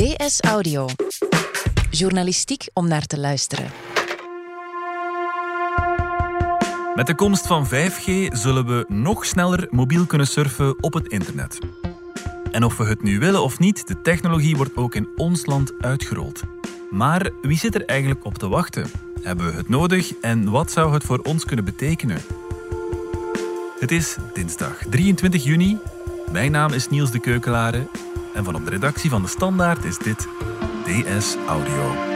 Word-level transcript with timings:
DS 0.00 0.40
Audio. 0.40 0.88
Journalistiek 1.90 2.68
om 2.72 2.88
naar 2.88 3.06
te 3.06 3.18
luisteren. 3.18 3.70
Met 6.94 7.06
de 7.06 7.14
komst 7.14 7.46
van 7.46 7.66
5G 7.66 8.32
zullen 8.32 8.66
we 8.66 8.84
nog 8.88 9.26
sneller 9.26 9.66
mobiel 9.70 10.06
kunnen 10.06 10.26
surfen 10.26 10.82
op 10.82 10.92
het 10.92 11.08
internet. 11.08 11.58
En 12.52 12.64
of 12.64 12.76
we 12.76 12.84
het 12.84 13.02
nu 13.02 13.18
willen 13.18 13.42
of 13.42 13.58
niet, 13.58 13.86
de 13.86 14.00
technologie 14.00 14.56
wordt 14.56 14.76
ook 14.76 14.94
in 14.94 15.08
ons 15.16 15.46
land 15.46 15.72
uitgerold. 15.80 16.42
Maar 16.90 17.30
wie 17.42 17.58
zit 17.58 17.74
er 17.74 17.84
eigenlijk 17.84 18.24
op 18.24 18.38
te 18.38 18.48
wachten? 18.48 18.90
Hebben 19.22 19.46
we 19.46 19.52
het 19.52 19.68
nodig 19.68 20.12
en 20.20 20.50
wat 20.50 20.70
zou 20.70 20.92
het 20.92 21.04
voor 21.04 21.18
ons 21.18 21.44
kunnen 21.44 21.64
betekenen? 21.64 22.22
Het 23.78 23.90
is 23.90 24.16
dinsdag 24.32 24.76
23 24.90 25.44
juni. 25.44 25.78
Mijn 26.32 26.50
naam 26.50 26.72
is 26.72 26.88
Niels 26.88 27.10
de 27.10 27.20
Keukelare 27.20 27.86
en 28.34 28.44
van 28.44 28.54
op 28.54 28.64
de 28.64 28.70
redactie 28.70 29.10
van 29.10 29.22
de 29.22 29.28
Standaard 29.28 29.84
is 29.84 29.98
dit 29.98 30.28
DS 30.84 31.36
Audio. 31.48 32.08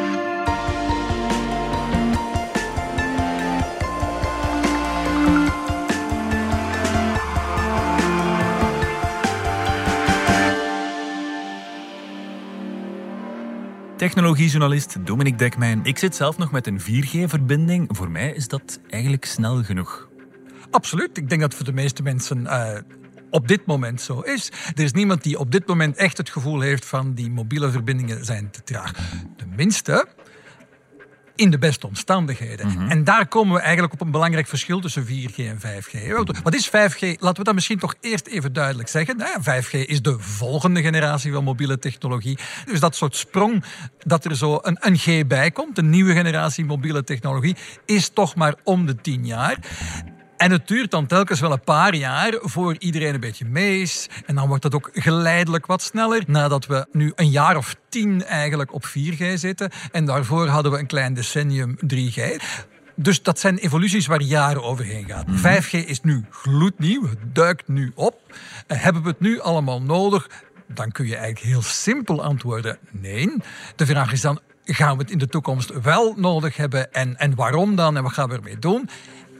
Technologiejournalist 13.96 15.06
Dominique 15.06 15.38
Dekmijn. 15.38 15.80
Ik 15.82 15.98
zit 15.98 16.14
zelf 16.14 16.38
nog 16.38 16.52
met 16.52 16.66
een 16.66 16.80
4G-verbinding. 16.80 17.88
Voor 17.88 18.10
mij 18.10 18.32
is 18.32 18.48
dat 18.48 18.80
eigenlijk 18.88 19.24
snel 19.24 19.62
genoeg. 19.62 20.08
Absoluut. 20.70 21.16
Ik 21.16 21.28
denk 21.28 21.40
dat 21.40 21.54
voor 21.54 21.64
de 21.64 21.72
meeste 21.72 22.02
mensen 22.02 22.40
uh, 22.40 22.78
op 23.34 23.48
dit 23.48 23.66
moment 23.66 24.00
zo 24.00 24.20
is. 24.20 24.50
Er 24.74 24.82
is 24.82 24.92
niemand 24.92 25.22
die 25.22 25.38
op 25.38 25.50
dit 25.50 25.66
moment 25.66 25.96
echt 25.96 26.16
het 26.16 26.30
gevoel 26.30 26.60
heeft 26.60 26.84
van 26.84 27.14
die 27.14 27.30
mobiele 27.30 27.70
verbindingen 27.70 28.24
zijn 28.24 28.50
te 28.50 28.62
traag. 28.62 28.92
Tenminste, 29.36 30.06
in 31.36 31.50
de 31.50 31.58
beste 31.58 31.86
omstandigheden. 31.86 32.66
Mm 32.66 32.76
-hmm. 32.76 32.88
En 32.88 33.04
daar 33.04 33.28
komen 33.28 33.54
we 33.54 33.60
eigenlijk 33.60 33.92
op 33.92 34.00
een 34.00 34.10
belangrijk 34.10 34.46
verschil 34.46 34.80
tussen 34.80 35.06
4G 35.06 35.34
en 35.36 35.58
5G. 35.58 36.08
Wat 36.42 36.54
is 36.54 36.68
5G? 36.68 37.00
Laten 37.00 37.36
we 37.36 37.44
dat 37.44 37.54
misschien 37.54 37.78
toch 37.78 37.94
eerst 38.00 38.26
even 38.26 38.52
duidelijk 38.52 38.88
zeggen. 38.88 39.16
5G 39.40 39.70
is 39.70 40.02
de 40.02 40.18
volgende 40.18 40.82
generatie 40.82 41.32
van 41.32 41.44
mobiele 41.44 41.78
technologie. 41.78 42.38
Dus 42.64 42.80
dat 42.80 42.96
soort 42.96 43.16
sprong 43.16 43.64
dat 43.98 44.24
er 44.24 44.36
zo 44.36 44.58
een, 44.62 44.76
een 44.80 44.98
G 44.98 45.26
bij 45.26 45.50
komt, 45.50 45.78
een 45.78 45.90
nieuwe 45.90 46.12
generatie 46.12 46.64
mobiele 46.64 47.04
technologie, 47.04 47.56
is 47.84 48.08
toch 48.08 48.34
maar 48.34 48.54
om 48.64 48.86
de 48.86 48.96
10 48.96 49.26
jaar. 49.26 49.58
En 50.36 50.50
het 50.50 50.68
duurt 50.68 50.90
dan 50.90 51.06
telkens 51.06 51.40
wel 51.40 51.52
een 51.52 51.60
paar 51.60 51.94
jaar 51.94 52.34
voor 52.40 52.76
iedereen 52.78 53.14
een 53.14 53.20
beetje 53.20 53.44
mee 53.44 53.80
is. 53.80 54.08
En 54.26 54.34
dan 54.34 54.48
wordt 54.48 54.62
dat 54.62 54.74
ook 54.74 54.90
geleidelijk 54.92 55.66
wat 55.66 55.82
sneller. 55.82 56.22
Nadat 56.26 56.66
we 56.66 56.86
nu 56.92 57.12
een 57.14 57.30
jaar 57.30 57.56
of 57.56 57.76
tien 57.88 58.24
eigenlijk 58.24 58.72
op 58.74 58.84
4G 58.86 59.34
zitten. 59.34 59.70
En 59.92 60.04
daarvoor 60.04 60.46
hadden 60.46 60.72
we 60.72 60.78
een 60.78 60.86
klein 60.86 61.14
decennium 61.14 61.76
3G. 61.94 62.20
Dus 62.96 63.22
dat 63.22 63.38
zijn 63.38 63.58
evoluties 63.58 64.06
waar 64.06 64.20
jaren 64.20 64.62
overheen 64.62 65.06
gaan. 65.06 65.24
Mm 65.26 65.36
-hmm. 65.36 65.62
5G 65.62 65.70
is 65.70 66.00
nu 66.00 66.24
gloednieuw, 66.30 67.08
het 67.08 67.34
duikt 67.34 67.68
nu 67.68 67.92
op. 67.94 68.20
Hebben 68.66 69.02
we 69.02 69.08
het 69.08 69.20
nu 69.20 69.40
allemaal 69.40 69.82
nodig? 69.82 70.28
Dan 70.66 70.92
kun 70.92 71.06
je 71.06 71.16
eigenlijk 71.16 71.46
heel 71.46 71.62
simpel 71.62 72.22
antwoorden: 72.22 72.78
nee. 72.90 73.36
De 73.76 73.86
vraag 73.86 74.12
is 74.12 74.20
dan. 74.20 74.40
Gaan 74.66 74.96
we 74.96 75.02
het 75.02 75.10
in 75.10 75.18
de 75.18 75.26
toekomst 75.26 75.80
wel 75.82 76.14
nodig 76.16 76.56
hebben 76.56 76.92
en, 76.92 77.16
en 77.16 77.34
waarom 77.34 77.76
dan 77.76 77.96
en 77.96 78.02
wat 78.02 78.12
gaan 78.12 78.28
we 78.28 78.34
ermee 78.34 78.58
doen? 78.58 78.88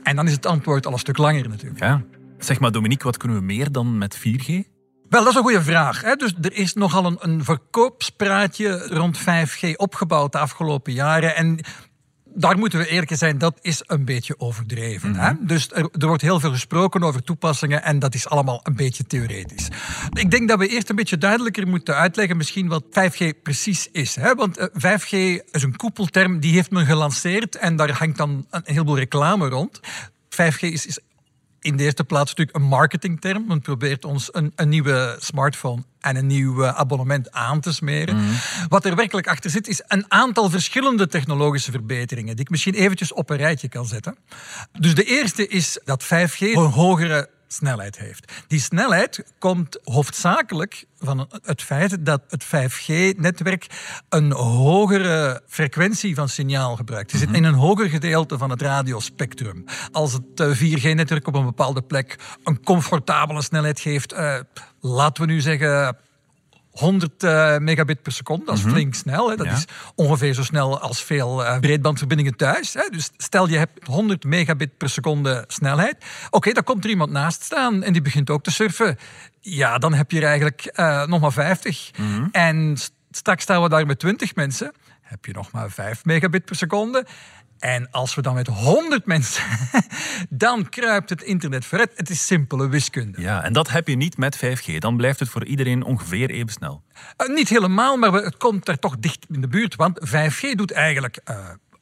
En 0.04 0.16
dan 0.16 0.26
is 0.26 0.32
het 0.32 0.46
antwoord 0.46 0.86
al 0.86 0.92
een 0.92 0.98
stuk 0.98 1.18
langer 1.18 1.48
natuurlijk. 1.48 1.80
Ja. 1.80 2.02
Zeg 2.38 2.60
maar, 2.60 2.72
Dominique, 2.72 3.04
wat 3.04 3.16
kunnen 3.16 3.38
we 3.38 3.44
meer 3.44 3.72
dan 3.72 3.98
met 3.98 4.18
4G? 4.18 4.72
Wel, 5.08 5.22
dat 5.22 5.28
is 5.28 5.34
een 5.34 5.42
goede 5.42 5.62
vraag. 5.62 6.02
Hè? 6.02 6.14
Dus 6.14 6.34
er 6.42 6.52
is 6.52 6.74
nogal 6.74 7.04
een, 7.04 7.16
een 7.20 7.44
verkoopspraatje 7.44 8.86
rond 8.88 9.20
5G 9.20 9.76
opgebouwd 9.76 10.32
de 10.32 10.38
afgelopen 10.38 10.92
jaren. 10.92 11.36
En 11.36 11.58
daar 12.34 12.58
moeten 12.58 12.78
we 12.78 12.88
eerlijk 12.88 13.12
zijn, 13.14 13.38
dat 13.38 13.58
is 13.60 13.82
een 13.86 14.04
beetje 14.04 14.34
overdreven. 14.38 15.08
Mm 15.08 15.14
-hmm. 15.14 15.24
hè? 15.24 15.32
Dus 15.46 15.70
er, 15.70 15.88
er, 15.98 16.06
wordt 16.06 16.22
heel 16.22 16.40
veel 16.40 16.50
gesproken 16.50 17.02
over 17.02 17.22
toepassingen 17.22 17.82
en 17.82 17.98
dat 17.98 18.14
is 18.14 18.28
allemaal 18.28 18.60
een 18.62 18.76
beetje 18.76 19.04
theoretisch. 19.04 19.68
Ik 20.12 20.30
denk 20.30 20.48
dat 20.48 20.58
we 20.58 20.68
eerst 20.68 20.90
een 20.90 20.96
beetje 20.96 21.18
duidelijker 21.18 21.68
moeten 21.68 21.96
uitleggen 21.96 22.36
misschien 22.36 22.68
wat 22.68 22.84
5G 22.84 23.42
precies 23.42 23.88
is. 23.92 24.14
Hè? 24.16 24.34
Want 24.34 24.58
uh, 24.58 24.66
5G 24.66 25.44
is 25.50 25.62
een 25.62 25.76
koepelterm, 25.76 26.40
die 26.40 26.52
heeft 26.52 26.70
men 26.70 26.86
gelanceerd 26.86 27.56
en 27.56 27.76
daar 27.76 27.90
hangt 27.90 28.16
dan 28.16 28.46
een 28.50 28.62
heleboel 28.64 28.98
reclame 28.98 29.48
rond. 29.48 29.80
5G 30.30 30.58
is, 30.58 30.86
is 30.86 30.98
in 31.64 31.76
de 31.76 31.82
eerste 31.82 32.04
plaats 32.04 32.30
natuurlijk 32.30 32.56
een 32.56 32.68
marketingterm. 32.68 33.44
Men 33.46 33.60
probeert 33.60 34.04
ons 34.04 34.28
een, 34.32 34.52
een 34.56 34.68
nieuwe 34.68 35.16
smartphone 35.18 35.82
en 36.00 36.16
een 36.16 36.26
nieuw 36.26 36.66
abonnement 36.66 37.30
aan 37.32 37.60
te 37.60 37.72
smeren. 37.72 38.16
Mm. 38.16 38.32
Wat 38.68 38.84
er 38.84 38.96
werkelijk 38.96 39.28
achter 39.28 39.50
zit, 39.50 39.68
is 39.68 39.82
een 39.86 40.04
aantal 40.08 40.50
verschillende 40.50 41.06
technologische 41.06 41.70
verbeteringen, 41.70 42.36
die 42.36 42.44
ik 42.44 42.50
misschien 42.50 42.74
eventjes 42.74 43.12
op 43.12 43.30
een 43.30 43.36
rijtje 43.36 43.68
kan 43.68 43.86
zetten. 43.86 44.16
Dus 44.72 44.94
de 44.94 45.04
eerste 45.04 45.48
is 45.48 45.78
dat 45.84 46.04
5G 46.04 46.38
een 46.38 46.56
hogere 46.56 47.28
snelheid 47.54 47.98
heeft. 47.98 48.32
Die 48.46 48.60
snelheid 48.60 49.24
komt 49.38 49.78
hoofdzakelijk 49.84 50.84
van 50.98 51.28
het 51.42 51.62
feit 51.62 52.06
dat 52.06 52.22
het 52.28 52.44
5G-netwerk 52.44 53.66
een 54.08 54.32
hogere 54.32 55.42
frequentie 55.46 56.14
van 56.14 56.28
signaal 56.28 56.76
gebruikt. 56.76 57.10
Je 57.10 57.18
zit 57.18 57.32
in 57.32 57.44
een 57.44 57.54
hoger 57.54 57.88
gedeelte 57.88 58.38
van 58.38 58.50
het 58.50 58.62
radiospectrum. 58.62 59.64
Als 59.92 60.12
het 60.12 60.56
4G-netwerk 60.56 61.26
op 61.26 61.34
een 61.34 61.44
bepaalde 61.44 61.82
plek 61.82 62.18
een 62.44 62.62
comfortabele 62.62 63.42
snelheid 63.42 63.80
geeft, 63.80 64.12
uh, 64.12 64.38
laten 64.80 65.26
we 65.26 65.32
nu 65.32 65.40
zeggen 65.40 65.96
100 66.74 67.22
uh, 67.22 67.56
megabit 67.58 68.02
per 68.02 68.12
seconde, 68.12 68.44
dat 68.44 68.54
is 68.54 68.60
mm 68.60 68.66
-hmm. 68.66 68.76
flink 68.76 68.94
snel. 68.94 69.30
Hè. 69.30 69.36
Dat 69.36 69.46
ja. 69.46 69.52
is 69.52 69.64
ongeveer 69.94 70.34
zo 70.34 70.42
snel 70.42 70.80
als 70.80 71.02
veel 71.02 71.44
uh, 71.44 71.58
breedbandverbindingen 71.58 72.36
thuis. 72.36 72.74
Hè. 72.74 72.88
Dus 72.90 73.10
stel 73.16 73.48
je 73.48 73.56
hebt 73.56 73.86
100 73.86 74.24
megabit 74.24 74.76
per 74.76 74.88
seconde 74.88 75.44
snelheid. 75.46 75.96
Oké, 75.96 76.36
okay, 76.36 76.52
dan 76.52 76.64
komt 76.64 76.84
er 76.84 76.90
iemand 76.90 77.10
naast 77.10 77.42
staan 77.42 77.82
en 77.82 77.92
die 77.92 78.02
begint 78.02 78.30
ook 78.30 78.42
te 78.42 78.50
surfen. 78.50 78.98
Ja, 79.40 79.78
dan 79.78 79.94
heb 79.94 80.10
je 80.10 80.18
er 80.18 80.26
eigenlijk 80.26 80.72
uh, 80.74 81.06
nog 81.06 81.20
maar 81.20 81.32
50. 81.32 81.90
Mm 81.96 82.14
-hmm. 82.14 82.28
En 82.32 82.76
straks 83.10 83.42
staan 83.42 83.62
we 83.62 83.68
daar 83.68 83.86
met 83.86 83.98
20 83.98 84.34
mensen. 84.34 84.72
Heb 85.02 85.24
je 85.24 85.32
nog 85.32 85.50
maar 85.50 85.70
5 85.70 86.04
megabit 86.04 86.44
per 86.44 86.56
seconde. 86.56 87.06
En 87.58 87.90
als 87.90 88.14
we 88.14 88.22
dan 88.22 88.34
met 88.34 88.46
100 88.46 89.06
mensen, 89.06 89.44
dan 90.28 90.68
kruipt 90.68 91.10
het 91.10 91.22
internet 91.22 91.64
vooruit. 91.64 91.92
Het 91.94 92.10
is 92.10 92.26
simpele 92.26 92.68
wiskunde. 92.68 93.20
Ja, 93.20 93.42
en 93.42 93.52
dat 93.52 93.70
heb 93.70 93.88
je 93.88 93.96
niet 93.96 94.16
met 94.16 94.36
5G. 94.36 94.78
Dan 94.78 94.96
blijft 94.96 95.20
het 95.20 95.28
voor 95.28 95.44
iedereen 95.44 95.82
ongeveer 95.82 96.30
even 96.30 96.52
snel. 96.52 96.82
Uh, 97.16 97.34
niet 97.34 97.48
helemaal, 97.48 97.96
maar 97.96 98.12
het 98.12 98.36
komt 98.36 98.68
er 98.68 98.78
toch 98.78 98.96
dicht 98.98 99.26
in 99.30 99.40
de 99.40 99.48
buurt. 99.48 99.74
Want 99.74 100.00
5G 100.08 100.50
doet 100.54 100.72
eigenlijk 100.72 101.20
uh, 101.30 101.36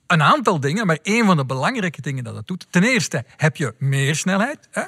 een 0.06 0.22
aantal 0.22 0.60
dingen, 0.60 0.86
maar 0.86 0.98
een 1.02 1.24
van 1.24 1.36
de 1.36 1.46
belangrijke 1.46 2.00
dingen 2.00 2.24
dat 2.24 2.36
het 2.36 2.46
doet. 2.46 2.66
Ten 2.70 2.82
eerste 2.82 3.24
heb 3.36 3.56
je 3.56 3.74
meer 3.78 4.16
snelheid. 4.16 4.68
Hè? 4.70 4.82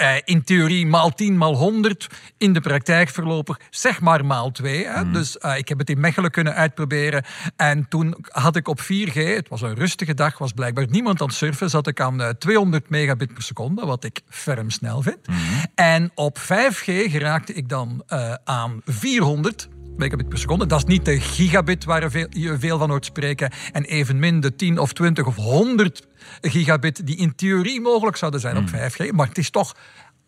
Uh, 0.00 0.14
in 0.24 0.44
theorie 0.44 0.86
maal 0.86 1.10
10, 1.10 1.36
maal 1.36 1.54
100. 1.54 2.06
In 2.38 2.52
de 2.52 2.60
praktijk 2.60 3.08
voorlopig 3.08 3.60
zeg 3.70 4.00
maar 4.00 4.24
maal 4.24 4.50
2. 4.50 4.86
Hè? 4.86 5.04
Mm. 5.04 5.12
Dus 5.12 5.36
uh, 5.40 5.56
ik 5.56 5.68
heb 5.68 5.78
het 5.78 5.90
in 5.90 6.00
Mechelen 6.00 6.30
kunnen 6.30 6.54
uitproberen. 6.54 7.24
En 7.56 7.88
toen 7.88 8.16
had 8.28 8.56
ik 8.56 8.68
op 8.68 8.80
4G, 8.80 9.14
het 9.14 9.48
was 9.48 9.62
een 9.62 9.74
rustige 9.74 10.14
dag, 10.14 10.38
was 10.38 10.52
blijkbaar 10.52 10.86
niemand 10.88 11.20
aan 11.20 11.26
het 11.26 11.36
surfen, 11.36 11.70
zat 11.70 11.86
ik 11.86 12.00
aan 12.00 12.20
uh, 12.20 12.28
200 12.28 12.88
megabit 12.88 13.34
per 13.34 13.42
seconde, 13.42 13.86
wat 13.86 14.04
ik 14.04 14.20
ferm 14.28 14.70
snel 14.70 15.02
vind. 15.02 15.26
Mm. 15.26 15.36
En 15.74 16.10
op 16.14 16.38
5G 16.38 16.84
geraakte 16.84 17.52
ik 17.52 17.68
dan 17.68 18.02
aan 18.44 18.80
400 18.84 19.68
megabit 19.96 20.28
per 20.28 20.38
seconde. 20.38 20.66
Dat 20.66 20.78
is 20.78 20.84
niet 20.84 21.04
de 21.04 21.20
gigabit 21.20 21.84
waar 21.84 22.10
veel, 22.10 22.26
je 22.30 22.58
veel 22.58 22.78
van 22.78 22.90
hoort 22.90 23.04
spreken. 23.04 23.52
En 23.72 23.84
evenmin 23.84 24.40
de 24.40 24.56
10 24.56 24.78
of 24.78 24.92
20 24.92 25.26
of 25.26 25.36
100 25.36 26.06
gigabit 26.40 27.06
die 27.06 27.16
in 27.16 27.34
theorie 27.34 27.80
mogelijk 27.80 28.16
zouden 28.16 28.40
zijn 28.40 28.56
op 28.56 28.68
5G. 28.68 29.10
Maar 29.10 29.28
het 29.28 29.38
is 29.38 29.50
toch 29.50 29.74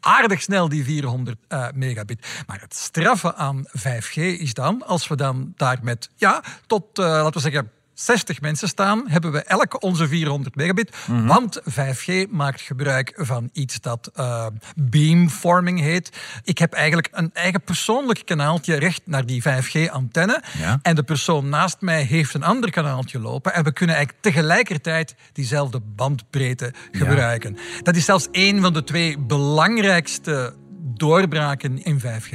aardig 0.01 0.43
snel 0.43 0.69
die 0.69 0.85
400 0.85 1.39
uh, 1.49 1.67
megabit. 1.75 2.27
Maar 2.47 2.61
het 2.61 2.75
straffen 2.75 3.37
aan 3.37 3.67
5G 3.79 4.15
is 4.15 4.55
dan, 4.55 4.87
als 4.87 5.09
we 5.09 5.17
dan 5.17 5.53
daar 5.57 5.79
met, 5.83 6.11
ja, 6.17 6.43
tot, 6.67 6.99
uh, 6.99 7.07
laten 7.07 7.33
we 7.33 7.41
zeggen, 7.41 7.71
60 7.99 8.41
mensen 8.41 8.69
staan, 8.69 9.09
hebben 9.09 9.33
we 9.33 9.43
elk 9.43 9.83
onze 9.83 10.09
400 10.09 10.55
megabit. 10.55 10.97
Mm 11.07 11.17
-hmm. 11.17 11.27
Want 11.27 11.61
5G 11.71 12.31
maakt 12.31 12.61
gebruik 12.61 13.13
van 13.17 13.51
iets 13.53 13.81
dat 13.81 14.11
uh, 14.17 14.47
beamforming 14.77 15.81
heet. 15.81 16.11
Ik 16.45 16.59
heb 16.59 16.73
eigenlijk 16.73 17.09
een 17.13 17.31
eigen 17.33 17.61
persoonlijk 17.61 18.23
kanaaltje 18.25 18.75
recht 18.75 19.01
naar 19.05 19.27
die 19.27 19.43
5G-antenne. 19.43 20.43
Ja. 20.59 20.79
En 20.83 20.95
de 20.95 21.03
persoon 21.03 21.49
naast 21.49 21.81
mij 21.81 22.03
heeft 22.03 22.35
een 22.35 22.43
ander 22.43 22.71
kanaaltje 22.71 23.19
lopen. 23.19 23.55
En 23.55 23.65
we 23.65 23.73
kunnen 23.73 23.97
eigenlijk 23.97 24.25
tegelijkertijd 24.25 25.15
diezelfde 25.33 25.81
bandbreedte 25.81 26.73
gebruiken. 26.93 27.55
Ja. 27.55 27.83
Dat 27.83 27.97
is 27.97 28.05
zelfs 28.05 28.29
een 28.31 28.61
van 28.61 28.73
de 28.73 28.85
twee 28.85 29.19
belangrijkste 29.19 30.55
doorbraken 30.95 31.85
in 31.85 32.01
5G. 32.01 32.35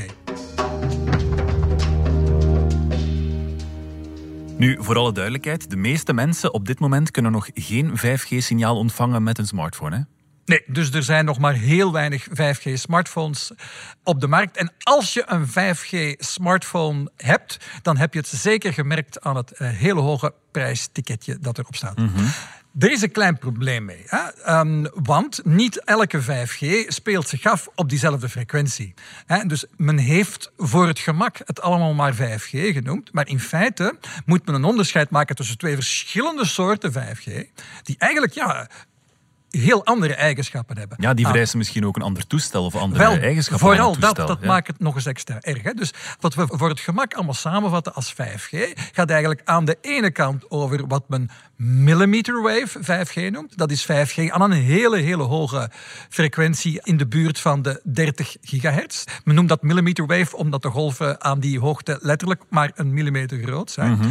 Nu, 4.61 4.77
voor 4.79 4.97
alle 4.97 5.11
duidelijkheid, 5.11 5.69
de 5.69 5.75
meeste 5.75 6.13
mensen 6.13 6.53
op 6.53 6.65
dit 6.65 6.79
moment 6.79 7.11
kunnen 7.11 7.31
nog 7.31 7.49
geen 7.53 7.97
5G-signaal 7.97 8.77
ontvangen 8.77 9.23
met 9.23 9.37
een 9.37 9.47
smartphone. 9.47 9.95
Hè? 9.95 10.01
Nee, 10.45 10.63
dus 10.67 10.91
er 10.91 11.03
zijn 11.03 11.25
nog 11.25 11.39
maar 11.39 11.53
heel 11.53 11.91
weinig 11.91 12.27
5G-smartphones 12.29 13.51
op 14.03 14.19
de 14.19 14.27
markt. 14.27 14.57
En 14.57 14.71
als 14.79 15.13
je 15.13 15.23
een 15.25 15.47
5G-smartphone 15.47 17.11
hebt, 17.15 17.57
dan 17.81 17.97
heb 17.97 18.13
je 18.13 18.19
het 18.19 18.27
zeker 18.27 18.73
gemerkt 18.73 19.21
aan 19.21 19.35
het 19.35 19.53
uh, 19.57 19.69
hele 19.69 19.99
hoge 19.99 20.33
prijsticketje 20.51 21.37
dat 21.39 21.57
erop 21.57 21.75
staat. 21.75 21.97
Er 22.79 22.91
is 22.91 23.01
een 23.01 23.11
klein 23.11 23.37
probleem 23.37 23.85
mee. 23.85 24.03
Hè? 24.05 24.59
Um, 24.59 24.87
want 24.93 25.45
niet 25.45 25.83
elke 25.83 26.21
5G 26.21 26.87
speelt 26.87 27.27
zich 27.27 27.45
af 27.45 27.69
op 27.75 27.89
diezelfde 27.89 28.29
frequentie. 28.29 28.93
Hè? 29.25 29.45
Dus 29.45 29.65
men 29.77 29.97
heeft 29.97 30.51
voor 30.57 30.87
het 30.87 30.99
gemak 30.99 31.37
het 31.45 31.61
allemaal 31.61 31.93
maar 31.93 32.15
5G 32.15 32.49
genoemd. 32.49 33.13
Maar 33.13 33.27
in 33.27 33.39
feite 33.39 33.97
moet 34.25 34.45
men 34.45 34.55
een 34.55 34.63
onderscheid 34.63 35.09
maken 35.09 35.35
tussen 35.35 35.57
twee 35.57 35.75
verschillende 35.75 36.45
soorten 36.45 36.93
5G. 36.93 37.31
Die 37.83 37.95
eigenlijk 37.97 38.33
ja, 38.33 38.69
heel 39.51 39.85
andere 39.85 40.13
eigenschappen 40.13 40.77
hebben. 40.77 40.97
Ja, 41.01 41.13
die 41.13 41.25
vereisen 41.25 41.57
misschien 41.57 41.85
ook 41.85 41.95
een 41.95 42.01
ander 42.01 42.27
toestel 42.27 42.65
of 42.65 42.75
andere 42.75 43.03
Wel, 43.03 43.17
eigenschappen. 43.17 43.67
Vooral 43.67 43.99
dat, 43.99 44.15
dat 44.15 44.43
maakt 44.43 44.67
het 44.67 44.79
nog 44.79 44.95
eens 44.95 45.05
extra 45.05 45.37
erg. 45.41 45.63
Hè? 45.63 45.73
Dus 45.73 45.93
wat 46.19 46.33
we 46.33 46.45
voor 46.47 46.69
het 46.69 46.79
gemak 46.79 47.13
allemaal 47.13 47.33
samenvatten 47.33 47.93
als 47.93 48.13
5G, 48.13 48.57
gaat 48.91 49.09
eigenlijk 49.09 49.41
aan 49.45 49.65
de 49.65 49.77
ene 49.81 50.11
kant 50.11 50.51
over 50.51 50.87
wat 50.87 51.09
men 51.09 51.29
millimeter 51.55 52.41
wave 52.41 53.05
5G 53.05 53.31
noemt. 53.31 53.57
Dat 53.57 53.71
is 53.71 53.83
5G 53.83 54.29
aan 54.29 54.41
een 54.41 54.51
hele, 54.51 54.97
hele 54.97 55.23
hoge 55.23 55.69
frequentie 56.09 56.79
in 56.83 56.97
de 56.97 57.07
buurt 57.07 57.39
van 57.39 57.61
de 57.61 57.81
30 57.83 58.35
gigahertz. 58.41 59.03
Men 59.23 59.35
noemt 59.35 59.49
dat 59.49 59.61
millimeter 59.61 60.05
wave 60.05 60.37
omdat 60.37 60.61
de 60.61 60.69
golven 60.69 61.23
aan 61.23 61.39
die 61.39 61.59
hoogte 61.59 61.99
letterlijk 62.01 62.41
maar 62.49 62.71
een 62.75 62.93
millimeter 62.93 63.43
groot 63.43 63.71
zijn. 63.71 63.91
Mhm. 63.91 64.09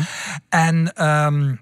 En 0.48 1.06
um, 1.06 1.60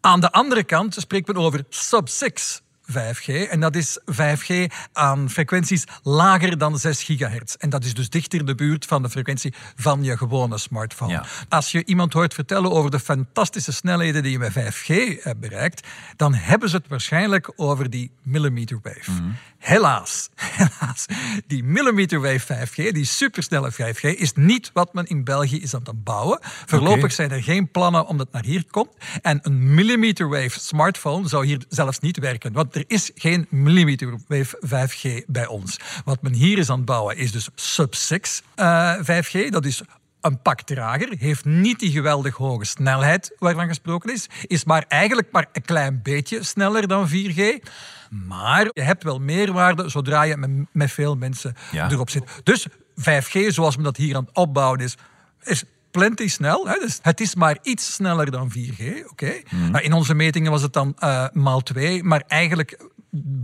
aan 0.00 0.20
de 0.20 0.32
andere 0.32 0.64
kant 0.64 0.94
spreekt 0.94 1.26
men 1.26 1.36
over 1.36 1.64
sub-6 1.68 2.63
5G. 2.90 3.48
En 3.50 3.60
dat 3.60 3.76
is 3.76 3.98
5G 4.12 4.54
aan 4.92 5.30
frequenties 5.30 5.84
lager 6.02 6.58
dan 6.58 6.78
6 6.78 7.02
gigahertz. 7.02 7.54
En 7.54 7.70
dat 7.70 7.84
is 7.84 7.94
dus 7.94 8.08
dichter 8.10 8.38
in 8.38 8.46
de 8.46 8.54
buurt 8.54 8.86
van 8.86 9.02
de 9.02 9.10
frequentie 9.10 9.54
van 9.76 10.02
je 10.02 10.16
gewone 10.16 10.58
smartphone. 10.58 11.24
Als 11.48 11.72
je 11.72 11.84
iemand 11.84 12.12
hoort 12.12 12.34
vertellen 12.34 12.72
over 12.72 12.90
de 12.90 13.00
fantastische 13.00 13.72
snelheden 13.72 14.22
die 14.22 14.32
je 14.32 14.38
met 14.38 14.52
5G 14.52 14.92
bereikt, 15.36 15.86
dan 16.16 16.34
hebben 16.34 16.68
ze 16.68 16.76
het 16.76 16.88
waarschijnlijk 16.88 17.52
over 17.56 17.90
die 17.90 18.10
millimeter 18.22 18.78
wave. 18.82 19.10
Mhm. 19.10 19.30
Helaas, 19.58 20.28
helaas, 20.60 21.06
die 21.46 21.64
millimeter 21.64 22.20
wave 22.20 22.66
5G, 22.66 22.74
die 22.92 23.04
supersnelle 23.04 23.72
5G, 23.72 24.00
is 24.00 24.32
niet 24.34 24.70
wat 24.72 24.94
men 24.94 25.06
in 25.06 25.24
België 25.24 25.62
is 25.62 25.74
aan 25.74 25.80
het 25.84 26.04
bouwen. 26.04 26.38
Voorlopig 26.42 27.12
zijn 27.12 27.30
er 27.30 27.42
geen 27.42 27.70
plannen 27.70 28.06
om 28.06 28.16
dat 28.16 28.32
naar 28.32 28.44
hier 28.44 28.64
komt. 28.70 28.90
En 29.22 29.38
een 29.42 29.74
millimeter 29.74 30.28
wave 30.28 30.60
smartphone 30.60 31.28
zou 31.28 31.46
hier 31.46 31.64
zelfs 31.68 31.98
niet 31.98 32.18
werken. 32.18 32.52
Want 32.52 32.73
er 32.74 32.84
is 32.86 33.10
geen 33.14 33.46
millimeter 33.50 34.18
wave 34.28 34.58
5G 34.66 35.24
bij 35.26 35.46
ons. 35.46 35.76
Wat 36.04 36.22
men 36.22 36.32
hier 36.32 36.58
is 36.58 36.70
aan 36.70 36.76
het 36.76 36.86
bouwen 36.86 37.16
is 37.16 37.32
dus 37.32 37.48
sub-6 37.54 38.44
uh, 38.56 38.94
5G. 39.00 39.48
Dat 39.48 39.64
is 39.64 39.82
een 40.20 40.42
pak 40.42 40.62
trager, 40.62 41.14
heeft 41.18 41.44
niet 41.44 41.78
die 41.78 41.90
geweldig 41.90 42.36
hoge 42.36 42.64
snelheid 42.64 43.34
waarvan 43.38 43.68
gesproken 43.68 44.12
is, 44.12 44.28
is 44.46 44.64
maar 44.64 44.84
eigenlijk 44.88 45.28
maar 45.32 45.46
een 45.52 45.64
klein 45.64 46.00
beetje 46.02 46.42
sneller 46.42 46.88
dan 46.88 47.08
4G. 47.08 47.68
Maar 48.10 48.70
je 48.72 48.82
hebt 48.82 49.02
wel 49.02 49.18
meerwaarde 49.18 49.88
zodra 49.88 50.22
je 50.22 50.36
met, 50.36 50.50
met 50.72 50.92
veel 50.92 51.16
mensen 51.16 51.54
erop 51.72 52.10
zit. 52.10 52.40
Dus 52.42 52.66
5G, 53.00 53.46
zoals 53.46 53.76
men 53.76 53.84
dat 53.84 53.96
hier 53.96 54.16
aan 54.16 54.24
het 54.24 54.36
opbouwen 54.36 54.80
is, 54.80 54.96
is 55.42 55.64
plenty 55.94 56.28
snel. 56.28 56.68
Hè? 56.68 56.78
Dus 56.78 56.98
het 57.02 57.20
is 57.20 57.34
maar 57.34 57.58
iets 57.62 57.92
sneller 57.92 58.30
dan 58.30 58.52
4G. 58.52 59.10
Oké. 59.10 59.40
Mhm. 59.50 59.76
In 59.76 59.92
onze 59.92 60.14
metingen 60.14 60.50
was 60.50 60.62
het 60.62 60.72
dan 60.72 60.96
uh, 60.98 61.26
maal 61.32 61.60
2, 61.60 62.02
maar 62.02 62.22
eigenlijk 62.26 62.78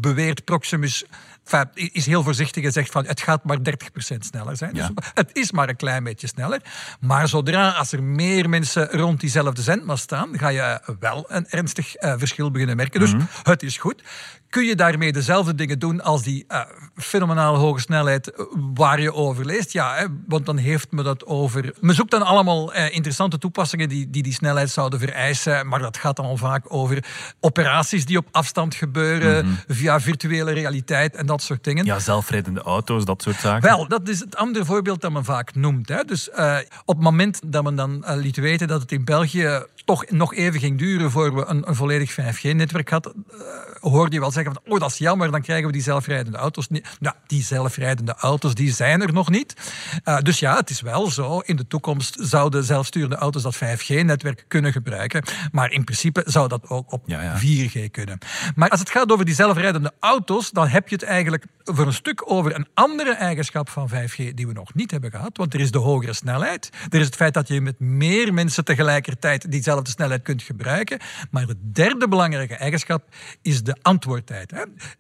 beweert 0.01 0.45
Proximus 0.45 1.05
is 1.75 2.07
heel 2.07 2.23
voorzichtig 2.23 2.65
en 2.65 2.73
zegt 2.73 2.91
van 2.91 3.07
het 3.07 3.21
gaat 3.21 3.45
maar 3.45 3.59
30% 3.59 3.63
sneller 4.19 4.57
zijn. 4.57 4.75
Dus 4.75 4.91
het 5.15 5.31
is 5.33 5.53
maar 5.53 5.69
een 5.69 5.77
klein 5.77 6.05
beetje 6.05 6.27
sneller. 6.27 6.61
Maar 7.01 7.29
zodra 7.29 7.71
als 7.71 7.93
er 7.93 8.03
meer 8.03 8.49
mensen 8.49 8.91
rond 8.91 9.21
diezelfde 9.21 9.63
zendmast 9.63 10.03
staan, 10.03 10.39
ga 10.39 10.49
je 10.49 10.97
wel 11.01 11.25
een 11.29 11.47
ernstig 11.49 12.03
uh, 12.03 12.15
verschil 12.17 12.51
beginnen 12.51 12.77
merken. 12.77 13.01
Dus 13.01 13.15
mhm. 13.15 13.25
het 13.43 13.63
is 13.63 13.77
goed. 13.77 14.03
Kun 14.51 14.65
je 14.65 14.75
daarmee 14.75 15.13
dezelfde 15.13 15.55
dingen 15.55 15.79
doen 15.79 16.03
als 16.03 16.23
die 16.23 16.45
uh, 16.49 16.61
fenomenaal 16.95 17.57
hoge 17.57 17.81
snelheid 17.81 18.31
eh, 18.31 18.45
waar 18.75 19.01
je 19.01 19.13
over 19.13 19.45
leest? 19.45 19.73
Ja, 19.73 19.95
hè, 19.95 20.07
want 20.27 20.47
dan 20.47 20.57
heeft 20.57 20.91
me 20.91 21.03
dat 21.03 21.27
over. 21.27 21.75
Men 21.81 21.95
zoekt 21.95 22.11
dan 22.11 22.23
allemaal 22.23 22.77
uh, 22.77 22.95
interessante 22.95 23.39
toepassingen 23.39 23.89
die, 23.89 24.11
die 24.11 24.23
die 24.23 24.33
snelheid 24.33 24.71
zouden 24.71 24.99
vereisen, 24.99 25.69
maar 25.69 25.79
dat 25.79 25.97
gaat 25.97 26.17
dan 26.17 26.25
al 26.25 26.37
vaak 26.37 26.65
over 26.69 27.05
operaties 27.41 28.07
die 28.07 28.17
op 28.17 28.29
afstand 28.31 28.75
gebeuren 28.75 29.47
mhm. 29.47 29.55
via 29.69 30.01
virtuele 30.01 30.53
realiteit 30.53 31.17
en 31.17 31.27
dat 31.27 31.43
soort 31.43 31.65
dingen. 31.65 31.85
Ja, 31.85 31.99
zelfrijdende 31.99 32.61
auto's, 32.61 33.05
dat 33.05 33.23
soort 33.23 33.41
zaken. 33.41 33.69
Wel, 33.69 33.89
dat 33.89 34.09
is 34.09 34.21
het 34.21 34.37
andere 34.37 34.65
voorbeeld 34.65 35.01
dat 35.01 35.13
men 35.13 35.25
vaak 35.25 35.55
noemt. 35.55 35.89
Hè. 35.89 36.05
Dus 36.05 36.31
op 36.85 36.95
het 36.95 37.05
moment 37.05 37.41
dat 37.47 37.65
men 37.65 37.75
dan 37.75 38.05
liet 38.07 38.37
weten 38.37 38.69
dat 38.69 38.81
het 38.81 38.93
in 38.93 39.05
België 39.05 39.65
toch 39.85 40.11
nog 40.11 40.35
even 40.35 40.61
ging 40.61 40.79
duren 40.79 41.11
voor 41.11 41.35
we 41.35 41.45
een, 41.47 41.69
een 41.69 41.75
volledig 41.75 42.13
5G-netwerk 42.13 42.91
hadden, 42.91 43.27
hoorde 43.81 44.15
je 44.15 44.21
wel 44.21 44.31
zeggen 44.31 44.40
van, 44.45 44.73
oh 44.73 44.81
dat 44.81 44.91
is 44.91 44.99
jammer, 44.99 45.31
dan 45.31 45.43
krijgen 45.43 45.67
we 45.67 45.73
die 45.73 45.83
zelfrijdende 45.83 46.39
auto's 46.39 46.69
niet. 46.69 46.89
Nou, 47.01 47.17
die 47.27 47.43
zelfrijdende 47.43 48.15
auto's 48.15 48.55
die 48.55 48.73
zijn 48.73 49.03
er 49.03 49.13
nog 49.13 49.31
niet. 49.31 49.55
Uh, 50.05 50.19
dus 50.19 50.39
ja, 50.39 50.57
het 50.57 50.71
is 50.71 50.81
wel 50.81 51.11
zo, 51.11 51.39
in 51.39 51.57
de 51.57 51.67
toekomst 51.67 52.17
zouden 52.21 52.65
zelfsturende 52.65 53.17
auto's 53.17 53.43
dat 53.43 53.57
5G-netwerk 53.57 54.45
kunnen 54.49 54.73
gebruiken. 54.73 55.23
Maar 55.53 55.73
in 55.73 55.85
principe 55.85 56.23
zou 56.27 56.49
dat 56.49 56.69
ook 56.69 56.93
op 56.93 57.03
4G 57.45 57.91
kunnen. 57.91 58.19
Maar 58.55 58.69
als 58.69 58.81
het 58.81 58.91
gaat 58.91 59.13
over 59.13 59.25
die 59.25 59.35
zelfrijdende 59.35 59.93
auto's, 60.01 60.51
dan 60.51 60.69
heb 60.69 60.89
je 60.89 60.95
het 60.95 61.05
eigenlijk 61.05 61.45
voor 61.65 61.87
een 61.87 61.93
stuk 61.93 62.31
over 62.31 62.55
een 62.55 62.67
andere 62.75 63.13
eigenschap 63.13 63.69
van 63.69 63.91
5G 63.91 64.35
die 64.35 64.47
we 64.47 64.53
nog 64.53 64.75
niet 64.75 64.91
hebben 64.91 65.11
gehad. 65.11 65.37
Want 65.37 65.55
er 65.55 65.61
is 65.61 65.71
de 65.71 65.79
hogere 65.79 66.13
snelheid. 66.13 66.71
Er 66.89 67.01
is 67.01 67.07
het 67.07 67.17
feit 67.17 67.35
dat 67.35 67.49
je 67.49 67.61
met 67.61 67.81
meer 67.81 68.35
mensen 68.35 68.65
tegelijkertijd 68.65 69.51
diezelfde 69.51 69.91
snelheid 69.91 70.23
kunt 70.23 70.43
gebruiken. 70.43 70.99
Maar 71.31 71.47
de 71.47 71.57
derde 71.73 72.09
belangrijke 72.09 72.55
eigenschap 72.55 73.05
is 73.43 73.63
de 73.63 73.77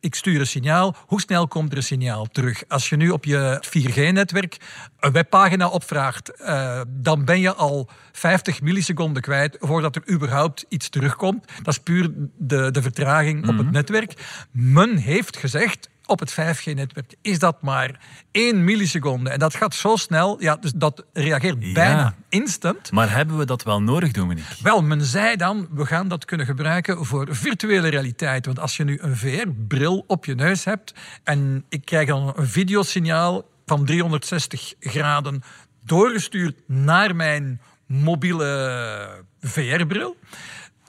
Ik 0.00 0.15
stuur 0.15 0.41
een 0.41 0.47
signaal. 0.47 0.97
Hoe 1.06 1.21
snel 1.21 1.49
komt 1.49 1.71
er 1.71 1.77
een 1.77 1.82
signaal 1.82 2.27
terug? 2.27 2.62
Als 2.69 2.88
je 2.88 2.97
nu 2.97 3.11
op 3.11 3.25
je 3.25 3.62
4G-netwerk 3.67 4.56
een 5.00 5.12
webpagina 5.12 5.69
opvraagt, 5.69 6.32
uh, 6.41 6.81
dan 6.88 7.25
ben 7.25 7.41
je 7.41 7.55
al 7.55 7.88
50 8.12 8.62
milliseconden 8.62 9.23
kwijt 9.23 9.56
voordat 9.61 9.97
er 9.97 10.11
überhaupt 10.11 10.65
iets 10.69 10.88
terugkomt. 10.88 11.44
Dat 11.62 11.75
is 11.75 11.79
puur 11.79 12.11
de, 12.37 12.71
de 12.71 12.82
vertraging 12.82 13.49
op 13.49 13.56
het 13.56 13.67
mhm. 13.67 13.75
netwerk. 13.75 14.15
Men 14.50 14.97
heeft 14.97 15.37
gezegd, 15.37 15.88
op 16.11 16.21
het 16.21 16.33
5G-netwerk 16.33 17.15
is 17.23 17.39
dat 17.39 17.62
maar 17.62 18.01
1 18.31 18.65
milliseconde. 18.65 19.31
En 19.31 19.39
dat 19.39 19.55
gaat 19.55 19.75
zo 19.75 19.97
snel, 19.97 20.43
ja, 20.43 20.57
dus 20.57 20.73
dat 20.73 21.05
reageert 21.12 21.73
bijna 21.73 22.14
instant. 22.29 22.93
Maar 22.93 23.12
hebben 23.12 23.38
we 23.38 23.45
dat 23.45 23.62
wel 23.62 23.83
nodig, 23.83 24.12
Dominique? 24.12 24.55
Wel, 24.62 24.83
men 24.83 25.02
zei 25.02 25.37
dan, 25.37 25.69
we 25.71 25.87
gaan 25.87 26.09
dat 26.09 26.25
kunnen 26.25 26.47
gebruiken 26.47 27.05
voor 27.05 27.26
virtuele 27.31 27.88
realiteit. 27.88 28.47
Want 28.47 28.59
als 28.59 28.76
je 28.76 28.85
nu 28.85 28.99
een 29.00 29.17
VR-bril 29.17 30.05
op 30.07 30.25
je 30.25 30.35
neus 30.35 30.64
hebt 30.64 30.95
en 31.25 31.64
ik 31.69 31.85
krijg 31.85 32.07
dan 32.07 32.33
een 32.37 32.49
videosignaal 32.49 33.49
van 33.67 33.85
360 33.85 34.75
graden 34.81 35.43
doorgestuurd 35.85 36.57
naar 36.67 37.17
mijn 37.17 37.61
mobiele 37.87 39.25
VR-bril 39.40 40.17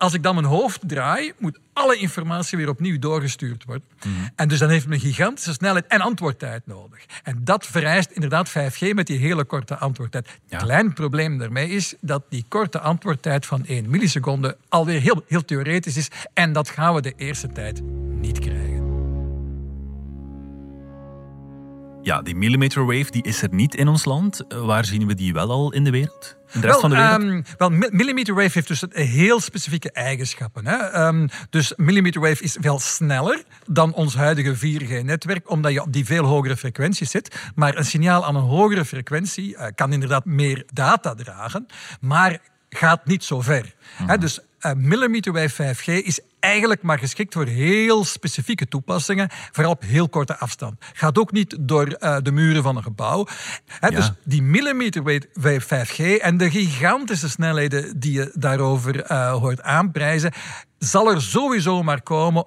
als 0.02 0.14
ik 0.14 0.24
dan 0.24 0.36
mijn 0.36 0.48
hoofd 0.48 0.80
draai, 0.88 1.34
moet 1.38 1.60
alle 1.74 1.96
informatie 1.96 2.58
weer 2.58 2.70
opnieuw 2.70 3.00
doorgestuurd 3.00 3.64
worden. 3.66 3.88
En 4.36 4.48
dus 4.48 4.60
dan 4.60 4.70
heeft 4.70 4.88
men 4.88 5.00
gigantische 5.00 5.54
snelheid 5.54 5.88
en 5.88 6.02
antwoordtijd 6.02 6.68
nodig. 6.68 7.06
En 7.24 7.42
dat 7.44 7.66
vereist 7.66 8.12
inderdaad 8.12 8.50
5G 8.50 8.94
met 8.94 9.08
die 9.08 9.18
hele 9.18 9.44
korte 9.44 9.78
antwoordtijd. 9.78 10.30
Klein 10.50 10.94
probleem 10.94 11.38
daarmee 11.38 11.70
is 11.70 11.94
dat 12.00 12.24
die 12.30 12.46
korte 12.48 12.80
antwoordtijd 12.80 13.46
van 13.46 13.66
1 13.66 13.90
milliseconde 13.90 14.58
alweer 14.70 15.02
heel, 15.02 15.24
heel 15.28 15.46
theoretisch 15.46 15.98
is. 15.98 16.08
En 16.34 16.54
dat 16.54 16.70
gaan 16.70 16.94
we 16.94 17.02
de 17.02 17.14
eerste 17.16 17.52
tijd 17.52 17.82
niet 18.22 18.40
krijgen. 18.40 18.51
Ja, 22.04 22.22
die 22.22 22.36
millimeter 22.36 22.86
wave 22.86 23.12
die 23.12 23.24
is 23.24 23.42
er 23.42 23.48
niet 23.52 23.76
in 23.76 23.88
ons 23.88 24.06
land. 24.06 24.48
Eh, 24.48 24.66
waar 24.66 24.86
zien 24.86 25.08
we 25.08 25.14
die 25.14 25.34
wel 25.34 25.50
al 25.50 25.74
in 25.74 25.84
de 25.84 25.90
wereld? 25.90 26.36
De 26.52 26.60
rest 26.60 26.64
wel, 26.64 26.80
van 26.80 26.90
de 26.90 26.96
wereld? 26.96 27.22
Um, 27.22 27.44
wel, 27.58 27.70
millimeter 27.70 28.34
wave 28.34 28.50
heeft 28.54 28.68
dus 28.68 28.84
heel 28.90 29.40
specifieke 29.40 29.92
eigenschappen. 29.92 30.68
Hè? 30.68 31.06
Um, 31.08 31.30
dus 31.50 31.74
millimeter 31.76 32.22
wave 32.22 32.44
is 32.44 32.58
veel 32.60 32.80
sneller 32.80 33.44
dan 33.68 33.94
ons 33.94 34.16
huidige 34.16 34.56
4G-netwerk, 34.56 35.50
omdat 35.50 35.72
je 35.72 35.82
op 35.82 35.94
die 35.94 36.06
veel 36.06 36.24
hogere 36.24 36.58
frequenties 36.58 37.12
zit. 37.12 37.36
Maar 37.56 37.78
een 37.78 37.86
signaal 37.86 38.26
aan 38.26 38.36
een 38.36 38.42
hogere 38.42 38.86
frequentie 38.86 39.56
uh, 39.56 39.66
kan 39.76 39.94
inderdaad 39.94 40.26
meer 40.26 40.64
data 40.74 41.16
dragen, 41.16 41.66
maar 42.00 42.40
gaat 42.70 43.06
niet 43.06 43.24
zo 43.24 43.42
ver. 43.42 43.74
Hè? 43.94 44.18
Dus 44.18 44.40
uh, 44.62 44.72
millimeter 44.74 45.34
wave 45.34 45.76
5G 45.76 46.06
is 46.06 46.20
eigenlijk 46.42 46.82
maar 46.82 47.00
geschikt 47.00 47.34
voor 47.34 47.46
heel 47.46 48.06
specifieke 48.06 48.68
toepassingen, 48.68 49.30
vooral 49.52 49.72
op 49.72 49.82
heel 49.82 50.10
korte 50.10 50.38
afstand. 50.38 50.76
Gaat 50.94 51.18
ook 51.18 51.32
niet 51.32 51.58
door 51.60 51.98
uh, 52.00 52.18
de 52.22 52.32
muren 52.32 52.64
van 52.64 52.76
een 52.76 52.84
gebouw. 52.84 53.28
He, 53.66 53.88
ja. 53.88 53.96
Dus 53.96 54.12
die 54.24 54.42
millimeter 54.42 55.04
wave 55.34 55.86
5G 55.86 56.22
en 56.22 56.38
de 56.38 56.52
gigantische 56.52 57.30
snelheden 57.30 58.00
die 58.00 58.14
je 58.14 58.32
daarover 58.34 59.12
uh, 59.12 59.32
hoort 59.32 59.62
aanprijzen, 59.62 60.32
zal 60.78 61.12
er 61.12 61.22
sowieso 61.22 61.84
maar 61.84 62.02
komen 62.02 62.46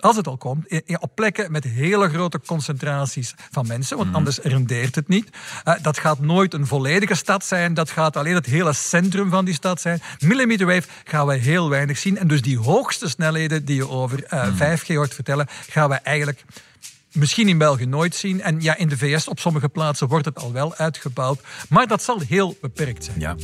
als 0.00 0.16
het 0.16 0.26
al 0.26 0.36
komt, 0.36 0.82
op 1.00 1.14
plekken 1.14 1.52
met 1.52 1.64
hele 1.64 2.08
grote 2.08 2.40
concentraties 2.46 3.34
van 3.50 3.66
mensen, 3.66 3.96
want 3.96 4.14
anders 4.14 4.38
rendeert 4.38 4.94
het 4.94 5.08
niet. 5.08 5.28
Uh, 5.64 5.74
dat 5.82 5.98
gaat 5.98 6.20
nooit 6.20 6.54
een 6.54 6.66
volledige 6.66 7.14
stad 7.14 7.44
zijn, 7.44 7.74
dat 7.74 7.90
gaat 7.90 8.16
alleen 8.16 8.34
het 8.34 8.46
hele 8.46 8.72
centrum 8.72 9.30
van 9.30 9.44
die 9.44 9.54
stad 9.54 9.80
zijn. 9.80 10.02
Millimeter 10.18 10.66
wave 10.66 10.88
gaan 11.04 11.26
we 11.26 11.34
heel 11.36 11.68
weinig 11.68 11.98
zien. 11.98 12.18
En 12.18 12.28
dus 12.28 12.42
die 12.42 12.58
hoogste 12.58 13.08
snelheden 13.08 13.64
die 13.64 13.76
je 13.76 13.88
over 13.88 14.24
uh, 14.32 14.78
5G 14.78 14.86
hoort 14.86 15.14
vertellen, 15.14 15.46
gaan 15.68 15.88
we 15.88 15.94
eigenlijk 15.94 16.44
misschien 17.12 17.48
in 17.48 17.58
België 17.58 17.86
nooit 17.86 18.14
zien. 18.14 18.42
En 18.42 18.60
ja, 18.60 18.76
in 18.76 18.88
de 18.88 18.98
VS 18.98 19.28
op 19.28 19.38
sommige 19.38 19.68
plaatsen 19.68 20.08
wordt 20.08 20.24
het 20.24 20.38
al 20.38 20.52
wel 20.52 20.74
uitgebouwd. 20.74 21.40
Maar 21.68 21.86
dat 21.86 22.02
zal 22.02 22.20
heel 22.20 22.56
beperkt 22.60 23.04
zijn. 23.04 23.20
Ja. 23.20 23.36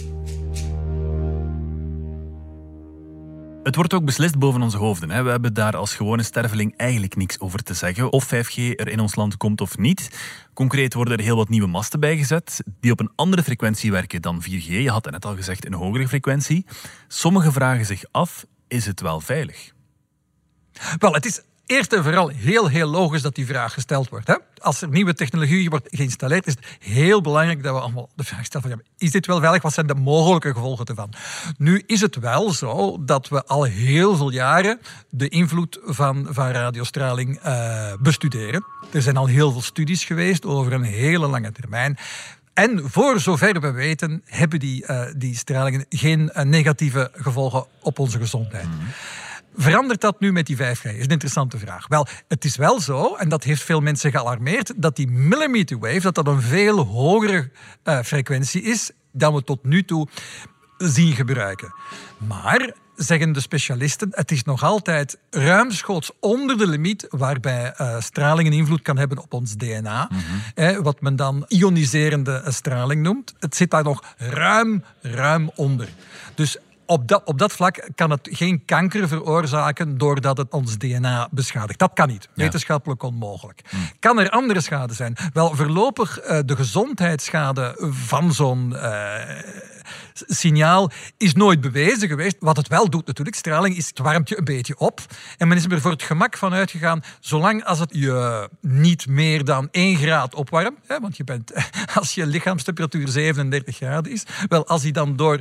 Het 3.67 3.77
wordt 3.77 3.95
ook 3.95 4.05
beslist 4.05 4.39
boven 4.39 4.63
onze 4.63 4.77
hoofden. 4.77 5.11
Hè. 5.11 5.23
We 5.23 5.31
hebben 5.31 5.55
daar 5.55 5.77
als 5.77 5.95
gewone 5.95 6.23
sterveling 6.23 6.77
eigenlijk 6.77 7.17
niks 7.17 7.41
over 7.41 7.63
te 7.63 7.75
zeggen. 7.75 8.13
Of 8.13 8.27
5G 8.35 8.55
er 8.55 8.89
in 8.89 9.01
ons 9.01 9.15
land 9.15 9.37
komt 9.37 9.61
of 9.61 9.79
niet. 9.79 10.11
Concreet 10.55 10.95
worden 10.95 11.17
er 11.17 11.25
heel 11.25 11.37
wat 11.37 11.49
nieuwe 11.49 11.67
masten 11.67 12.01
bijgezet 12.01 12.63
die 12.81 12.93
op 12.93 13.01
een 13.01 13.13
andere 13.15 13.43
frequentie 13.43 13.91
werken 13.91 14.23
dan 14.23 14.43
4G. 14.43 14.67
Je 14.67 14.91
had 14.91 15.11
net 15.11 15.25
al 15.25 15.37
gezegd, 15.37 15.67
een 15.67 15.75
hogere 15.75 16.09
frequentie. 16.09 16.67
Sommigen 17.09 17.53
vragen 17.53 17.87
zich 17.87 18.05
af, 18.11 18.47
is 18.69 18.87
het 18.87 19.01
wel 19.01 19.21
veilig? 19.21 19.73
Wel, 20.99 21.13
het 21.13 21.27
is 21.27 21.43
eerst 21.67 21.93
en 21.93 22.03
vooral 22.03 22.29
heel, 22.29 22.69
heel 22.69 22.89
logisch 22.89 23.23
dat 23.23 23.35
die 23.35 23.47
vraag 23.47 23.73
gesteld 23.73 24.09
wordt. 24.09 24.39
Als 24.63 24.83
er 24.83 24.89
nieuwe 24.89 25.15
technologie 25.15 25.71
wordt 25.71 25.89
geïnstalleerd, 25.91 26.47
is 26.47 26.55
het 26.55 26.67
heel 26.81 27.21
belangrijk 27.21 27.63
dat 27.63 27.75
we 27.75 27.81
allemaal 27.81 28.09
de 28.15 28.25
vraag 28.25 28.45
stellen: 28.45 28.71
van, 28.71 28.83
is 28.99 29.11
dit 29.11 29.27
wel 29.27 29.41
veilig? 29.41 29.63
Wat 29.63 29.73
zijn 29.73 29.87
de 29.87 29.95
mogelijke 29.95 30.53
gevolgen 30.53 30.85
ervan? 30.85 31.13
Nu 31.59 31.83
is 31.87 32.01
het 32.01 32.17
wel 32.17 32.53
zo 32.53 33.05
dat 33.05 33.29
we 33.29 33.45
al 33.45 33.63
heel 33.63 34.17
veel 34.17 34.31
jaren 34.31 34.81
de 35.11 35.29
invloed 35.29 35.79
van, 35.83 36.27
van 36.31 36.51
radiostraling 36.51 37.47
uh, 37.47 37.93
bestuderen. 38.01 38.65
Er 38.93 39.03
zijn 39.03 39.17
al 39.17 39.27
heel 39.27 39.53
veel 39.53 39.63
studies 39.63 40.05
geweest 40.05 40.45
over 40.45 40.73
een 40.73 40.83
hele 40.83 41.27
lange 41.27 41.53
termijn. 41.53 41.99
En 42.55 42.91
voor 42.91 43.21
zover 43.21 43.61
we 43.61 43.71
weten, 43.71 44.23
hebben 44.25 44.59
die, 44.59 44.85
uh, 44.91 45.03
die 45.17 45.37
stralingen 45.37 45.87
geen 45.89 46.31
uh, 46.37 46.43
negatieve 46.43 47.11
gevolgen 47.15 47.67
op 47.81 47.99
onze 47.99 48.19
gezondheid. 48.19 48.65
-hmm. 48.65 49.26
Verandert 49.57 50.01
dat 50.01 50.21
nu 50.21 50.33
met 50.33 50.47
die 50.47 50.57
5G? 50.57 50.61
Is 50.61 50.85
een 50.85 51.09
interessante 51.09 51.59
vraag. 51.59 51.87
Wel, 51.89 52.07
het 52.29 52.45
is 52.45 52.57
wel 52.57 52.81
zo, 52.81 53.15
en 53.15 53.29
dat 53.29 53.45
heeft 53.45 53.63
veel 53.63 53.81
mensen 53.81 54.11
gealarmeerd, 54.11 54.73
dat 54.77 54.97
die 54.97 55.09
millimeter 55.09 55.79
wave 55.79 56.01
dat 56.01 56.15
dat 56.15 56.27
een 56.27 56.43
veel 56.43 56.79
hogere 56.79 57.51
uh, 57.85 58.01
frequentie 58.03 58.63
is 58.63 58.91
dan 59.13 59.35
we 59.35 59.45
tot 59.45 59.65
nu 59.65 59.85
toe 59.85 60.09
zien 60.79 61.15
gebruiken. 61.15 61.75
Maar 62.17 62.73
zeggen 62.97 63.33
de 63.33 63.41
specialisten, 63.41 64.09
het 64.11 64.31
is 64.31 64.45
nog 64.45 64.63
altijd 64.63 65.19
ruimschoots 65.31 66.11
onder 66.21 66.59
de 66.59 66.67
limiet 66.67 67.07
waarbij 67.11 67.75
uh, 67.81 68.01
straling 68.01 68.49
een 68.49 68.55
invloed 68.55 68.83
kan 68.83 68.99
hebben 68.99 69.19
op 69.19 69.33
ons 69.33 69.57
DNA. 69.57 70.09
Mm 70.11 70.19
-hmm. 70.19 70.41
eh, 70.55 70.79
wat 70.79 71.01
men 71.01 71.17
dan 71.17 71.45
ioniserende 71.49 72.43
straling 72.47 73.03
noemt. 73.03 73.35
Het 73.39 73.57
zit 73.57 73.71
daar 73.71 73.85
nog 73.85 74.03
ruim, 74.17 74.85
ruim 75.01 75.51
onder. 75.55 75.89
Dus 76.35 76.57
op 76.87 77.09
dat, 77.09 77.23
op 77.25 77.39
dat 77.39 77.53
vlak 77.53 77.89
kan 77.95 78.11
het 78.11 78.29
geen 78.33 78.65
kanker 78.65 79.09
veroorzaken 79.09 79.99
doordat 79.99 80.37
het 80.37 80.53
ons 80.53 80.79
DNA 80.79 81.29
beschadigt. 81.31 81.79
Dat 81.79 81.91
kan 81.95 82.09
niet. 82.09 82.29
Wetenschappelijk 82.35 83.03
onmogelijk. 83.03 83.61
Kan 83.99 84.19
er 84.19 84.31
andere 84.31 84.61
schade 84.61 84.95
zijn? 84.95 85.17
Wel, 85.33 85.55
voorlopig 85.55 86.21
uh, 86.23 86.39
de 86.45 86.57
gezondheidsschade 86.57 87.75
van 87.91 88.33
zo'n 88.33 88.71
uh, 88.73 89.15
signaal 90.13 90.91
is 91.17 91.35
nooit 91.35 91.61
bewezen 91.61 92.09
geweest. 92.09 92.37
Wat 92.41 92.57
het 92.57 92.69
wel 92.69 92.91
doet 92.91 93.07
natuurlijk, 93.07 93.37
straling, 93.37 93.77
is 93.77 93.87
het 93.87 93.99
warmt 93.99 94.29
je 94.29 94.39
een 94.39 94.45
beetje 94.45 94.79
op. 94.79 95.01
En 95.39 95.49
men 95.49 95.57
is 95.57 95.65
er 95.65 95.81
voor 95.81 95.91
het 95.91 96.03
gemak 96.03 96.37
van 96.37 96.53
uitgegaan, 96.53 97.03
zolang 97.21 97.65
als 97.65 97.79
het 97.79 97.91
je 97.93 98.49
niet 98.61 99.07
meer 99.07 99.45
dan 99.45 99.69
1 99.71 99.97
graad 99.97 100.35
opwarmt, 100.35 100.79
hè, 100.87 101.01
want 101.01 101.17
je 101.17 101.25
bent, 101.25 101.53
als 102.01 102.15
je 102.15 102.27
lichaamstemperatuur 102.27 103.09
37 103.09 103.77
graden 103.77 104.13
is, 104.13 104.25
wel 104.49 104.67
als 104.67 104.83
hij 104.83 104.93
dan 104.93 105.17
door 105.17 105.41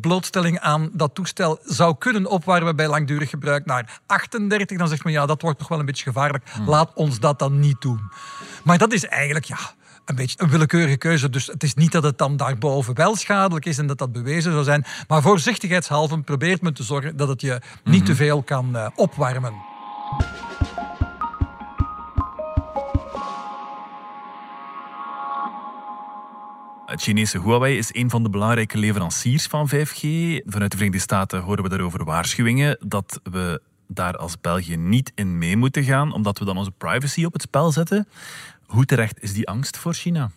blootstelling 0.00 0.58
aan 0.58 0.90
dat 0.92 1.14
toestel 1.14 1.58
zou 1.64 1.94
kunnen 1.98 2.26
opwarmen 2.26 2.76
bij 2.76 2.88
langdurig 2.88 3.30
gebruik 3.30 3.66
naar 3.66 4.00
38, 4.06 4.78
dan 4.78 4.88
zegt 4.88 5.04
men 5.04 5.12
ja, 5.12 5.26
dat 5.26 5.42
wordt 5.42 5.58
nog 5.58 5.68
wel 5.68 5.78
een 5.78 5.86
beetje 5.86 6.04
gevaarlijk. 6.04 6.44
Laat 6.66 6.90
ons 6.94 7.20
dat 7.20 7.38
dan 7.38 7.58
niet 7.58 7.80
doen. 7.80 8.00
Maar 8.64 8.78
dat 8.78 8.92
is 8.92 9.04
eigenlijk, 9.04 9.44
ja, 9.44 9.58
een 10.10 10.16
beetje 10.16 10.42
een 10.42 10.48
willekeurige 10.48 10.96
keuze. 10.96 11.30
Dus 11.30 11.46
het 11.46 11.62
is 11.62 11.74
niet 11.74 11.92
dat 11.92 12.02
het 12.02 12.18
dan 12.18 12.36
daarboven 12.36 12.94
wel 12.94 13.16
schadelijk 13.16 13.66
is 13.66 13.78
en 13.78 13.86
dat 13.86 13.98
dat 13.98 14.12
bewezen 14.12 14.52
zou 14.52 14.64
zijn. 14.64 14.84
Maar 15.08 15.22
voorzichtigheidshalve 15.22 16.20
probeert 16.20 16.62
men 16.62 16.74
te 16.74 16.82
zorgen 16.82 17.16
dat 17.16 17.28
het 17.28 17.40
je 17.40 17.60
niet 17.84 18.06
te 18.06 18.14
veel 18.14 18.42
kan 18.42 18.76
uh, 18.76 18.86
opwarmen. 18.94 19.54
Het 26.86 27.02
Chinese 27.02 27.40
Huawei 27.40 27.78
is 27.78 27.94
een 27.94 28.10
van 28.10 28.22
de 28.22 28.30
belangrijke 28.30 28.78
leveranciers 28.78 29.46
van 29.46 29.68
5G. 29.68 30.00
Vanuit 30.44 30.70
de 30.70 30.76
Verenigde 30.76 30.98
Staten 30.98 31.40
horen 31.40 31.62
we 31.62 31.68
daarover 31.68 32.04
waarschuwingen 32.04 32.78
dat 32.80 33.20
we 33.30 33.60
daar 33.86 34.16
als 34.16 34.40
België 34.40 34.76
niet 34.76 35.12
in 35.14 35.38
mee 35.38 35.56
moeten 35.56 35.84
gaan, 35.84 36.12
omdat 36.12 36.38
we 36.38 36.44
dan 36.44 36.56
onze 36.56 36.70
privacy 36.70 37.24
op 37.24 37.32
het 37.32 37.42
spel 37.42 37.72
zetten. 37.72 38.08
Hoe 38.70 38.84
terecht 38.84 39.22
is 39.22 39.32
die 39.32 39.48
angst 39.48 39.78
voor 39.78 39.94
China? 39.94 40.30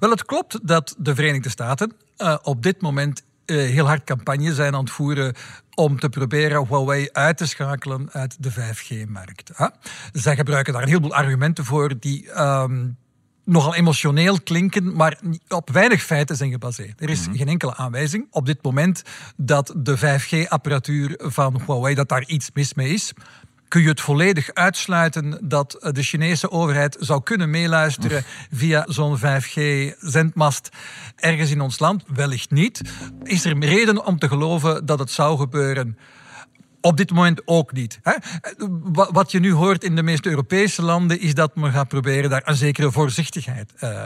Wel, 0.00 0.10
het 0.10 0.24
klopt 0.24 0.58
dat 0.62 0.94
de 0.98 1.14
Verenigde 1.14 1.48
Staten 1.48 1.92
uh, 2.18 2.36
op 2.42 2.62
dit 2.62 2.80
moment 2.80 3.22
uh, 3.46 3.56
heel 3.56 3.86
hard 3.86 4.04
campagne 4.04 4.54
zijn 4.54 4.74
aan 4.74 4.80
het 4.80 4.90
voeren 4.90 5.34
om 5.74 5.98
te 5.98 6.08
proberen 6.08 6.66
Huawei 6.66 7.08
uit 7.12 7.36
te 7.36 7.46
schakelen 7.46 8.08
uit 8.12 8.36
de 8.42 8.52
5G-markt. 8.52 9.50
Huh? 9.56 9.68
Zij 10.12 10.36
gebruiken 10.36 10.72
daar 10.72 10.82
een 10.82 10.88
heleboel 10.88 11.14
argumenten 11.14 11.64
voor 11.64 11.98
die 11.98 12.40
um, 12.40 12.96
nogal 13.44 13.74
emotioneel 13.74 14.40
klinken, 14.40 14.96
maar 14.96 15.18
op 15.48 15.70
weinig 15.70 16.02
feiten 16.02 16.36
zijn 16.36 16.50
gebaseerd. 16.50 17.00
Er 17.00 17.10
is 17.10 17.20
mm 17.20 17.26
-hmm. 17.26 17.36
geen 17.36 17.48
enkele 17.48 17.74
aanwijzing 17.74 18.26
op 18.30 18.46
dit 18.46 18.62
moment 18.62 19.02
dat 19.36 19.74
de 19.76 19.98
5G-apparatuur 19.98 21.14
van 21.16 21.60
Huawei, 21.66 21.94
dat 21.94 22.08
daar 22.08 22.24
iets 22.26 22.50
mis 22.54 22.74
mee 22.74 22.92
is 22.92 23.12
kun 23.68 23.82
je 23.82 23.88
het 23.88 24.00
volledig 24.00 24.54
uitsluiten 24.54 25.38
dat 25.42 25.90
de 25.92 26.02
Chinese 26.02 26.50
overheid 26.50 26.96
zou 27.00 27.22
kunnen 27.22 27.50
meeluisteren 27.50 28.24
via 28.52 28.84
zo'n 28.88 29.18
5G-zendmast 29.18 30.68
ergens 31.16 31.50
in 31.50 31.60
ons 31.60 31.78
land? 31.78 32.04
Wellicht 32.06 32.50
niet. 32.50 32.80
Is 33.22 33.44
er 33.44 33.58
reden 33.58 34.06
om 34.06 34.18
te 34.18 34.28
geloven 34.28 34.86
dat 34.86 34.98
het 34.98 35.10
zou 35.10 35.38
gebeuren? 35.38 35.98
Op 36.80 36.96
dit 36.96 37.10
moment 37.10 37.42
ook 37.44 37.72
niet. 37.72 38.00
Wat 38.92 39.30
je 39.30 39.40
nu 39.40 39.52
hoort 39.52 39.84
in 39.84 39.96
de 39.96 40.02
meeste 40.02 40.28
Europese 40.28 40.82
landen 40.82 41.20
is 41.20 41.34
dat 41.34 41.56
men 41.56 41.72
gaat 41.72 41.88
proberen 41.88 42.30
daar 42.30 42.42
een 42.44 42.56
zekere 42.56 42.92
voorzichtigheid 42.92 43.72
uh, 43.80 44.04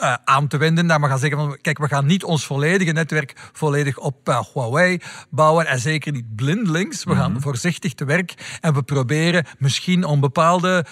uh, 0.00 0.14
aan 0.24 0.48
te 0.48 0.56
wenden. 0.56 0.86
Daar 0.86 1.00
we 1.00 1.06
gaan 1.06 1.18
zeggen 1.18 1.38
van, 1.38 1.58
kijk, 1.60 1.78
we 1.78 1.88
gaan 1.88 2.06
niet 2.06 2.24
ons 2.24 2.44
volledige 2.44 2.92
netwerk 2.92 3.50
volledig 3.52 3.98
op 3.98 4.28
uh, 4.28 4.40
Huawei 4.52 5.00
bouwen 5.30 5.66
en 5.66 5.78
zeker 5.78 6.12
niet 6.12 6.34
blindelings. 6.36 7.04
We 7.04 7.14
gaan 7.14 7.28
mm 7.28 7.32
-hmm. 7.32 7.42
voorzichtig 7.42 7.94
te 7.94 8.04
werk 8.04 8.58
en 8.60 8.74
we 8.74 8.82
proberen 8.82 9.44
misschien 9.58 10.04
om 10.04 10.20
bepaalde 10.20 10.84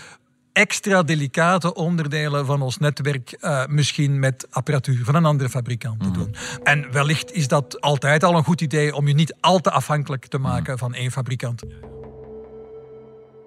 extra 0.52 1.02
delicate 1.02 1.74
onderdelen 1.74 2.46
van 2.46 2.62
ons 2.62 2.78
netwerk 2.78 3.36
uh, 3.40 3.66
misschien 3.66 4.18
met 4.18 4.46
apparatuur 4.50 5.04
van 5.04 5.14
een 5.14 5.24
andere 5.24 5.48
fabrikant 5.48 6.02
te 6.02 6.10
doen. 6.10 6.28
Mm 6.28 6.34
-hmm. 6.34 6.64
En 6.64 6.92
wellicht 6.92 7.32
is 7.32 7.48
dat 7.48 7.80
altijd 7.80 8.24
al 8.24 8.36
een 8.36 8.44
goed 8.44 8.60
idee 8.60 8.94
om 8.94 9.08
je 9.08 9.14
niet 9.14 9.34
al 9.40 9.58
te 9.58 9.70
afhankelijk 9.70 10.26
te 10.26 10.38
maken 10.38 10.60
mm 10.60 10.66
-hmm. 10.66 10.78
van 10.78 10.94
één 10.94 11.10
fabrikant. 11.10 11.62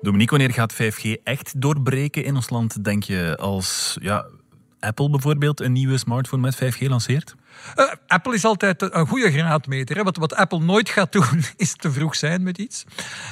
Dominique, 0.02 0.38
wanneer 0.38 0.56
gaat 0.56 0.74
5G 0.74 1.24
echt 1.24 1.62
doorbreken 1.62 2.24
in 2.24 2.36
ons 2.36 2.50
land, 2.50 2.84
denk 2.84 3.04
je, 3.04 3.38
als 3.40 3.98
ja, 4.02 4.26
Apple 4.82 5.10
bijvoorbeeld 5.10 5.60
een 5.60 5.72
nieuwe 5.72 5.98
smartphone 5.98 6.42
met 6.42 6.56
5G 6.56 6.88
lanceert? 6.88 7.36
Uh, 7.76 7.92
Apple 8.08 8.34
is 8.34 8.46
altijd 8.46 8.82
een 8.82 9.08
goede 9.08 9.32
graadmeter. 9.32 9.96
Hè. 9.96 10.04
Wat, 10.04 10.18
wat, 10.18 10.36
Apple 10.36 10.60
nooit 10.60 10.90
gaat 10.90 11.12
doen, 11.12 11.44
is 11.58 11.76
te 11.76 11.92
vroeg 11.92 12.16
zijn 12.16 12.44
met 12.44 12.58
iets. 12.58 12.86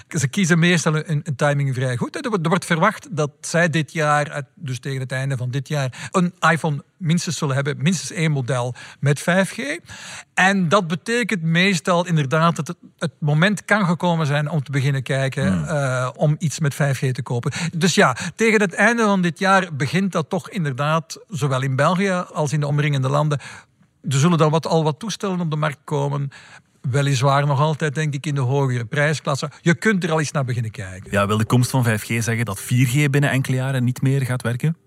Ze 0.09 0.27
kiezen 0.27 0.59
meestal 0.59 0.95
een, 0.95 1.21
een 1.23 1.35
timing 1.35 1.75
vrij 1.75 1.97
goed. 1.97 2.15
Er, 2.15 2.31
er, 2.41 2.49
wordt 2.49 2.65
verwacht 2.65 3.07
dat 3.11 3.31
zij 3.41 3.69
dit 3.69 3.93
jaar, 3.93 4.43
dus 4.55 4.79
tegen 4.79 4.99
het 4.99 5.11
einde 5.11 5.37
van 5.37 5.51
dit 5.51 5.67
jaar, 5.67 6.09
een 6.11 6.33
iPhone 6.39 6.83
minstens 6.99 7.37
zullen 7.37 7.55
hebben, 7.55 7.77
minstens 7.77 8.11
één 8.11 8.31
model 8.31 8.75
met 8.99 9.21
5G. 9.21 9.59
En 10.33 10.69
dat 10.69 10.87
betekent 10.87 11.41
meestal 11.41 12.05
inderdaad 12.05 12.55
dat 12.55 12.67
het, 12.67 12.77
het 12.97 13.11
moment 13.19 13.65
kan 13.65 13.85
gekomen 13.85 14.25
zijn 14.25 14.49
om 14.49 14.63
te 14.63 14.71
beginnen 14.71 15.03
kijken 15.03 15.53
hmm. 15.53 15.63
uh, 15.63 16.09
om 16.15 16.35
iets 16.39 16.59
met 16.59 16.73
5G 16.73 17.11
te 17.11 17.21
kopen. 17.23 17.51
Dus 17.73 17.95
ja, 17.95 18.15
tegen 18.35 18.61
het 18.61 18.73
einde 18.73 19.03
van 19.03 19.21
dit 19.21 19.39
jaar 19.39 19.75
begint 19.75 20.11
dat 20.11 20.29
toch 20.29 20.49
inderdaad, 20.49 21.19
zowel 21.27 21.61
in 21.61 21.75
België 21.75 22.23
als 22.33 22.53
in 22.53 22.59
de 22.59 22.67
omringende 22.67 23.09
landen, 23.09 23.39
er 24.01 24.19
zullen 24.19 24.37
dan 24.37 24.51
wat, 24.51 24.67
al 24.67 24.83
wat 24.83 24.99
toestellen 24.99 25.39
op 25.39 25.49
de 25.49 25.55
markt 25.55 25.79
komen. 25.83 26.29
Weliswaar 26.81 27.45
nog 27.45 27.59
altijd, 27.59 27.95
denk 27.95 28.13
ik, 28.13 28.25
in 28.25 28.35
de 28.35 28.41
hogere 28.41 28.85
prijsklasse. 28.85 29.51
Je 29.61 29.75
kunt 29.75 30.03
er 30.03 30.11
al 30.11 30.19
eens 30.19 30.31
naar 30.31 30.45
beginnen 30.45 30.71
kijken. 30.71 31.11
Ja, 31.11 31.27
wil 31.27 31.37
de 31.37 31.45
komst 31.45 31.69
van 31.69 31.85
5G 31.85 32.17
zeggen 32.17 32.45
dat 32.45 32.61
4G 32.61 33.09
binnen 33.09 33.29
enkele 33.29 33.55
jaren 33.57 33.83
niet 33.83 34.01
meer 34.01 34.21
gaat 34.21 34.41
werken? 34.41 34.77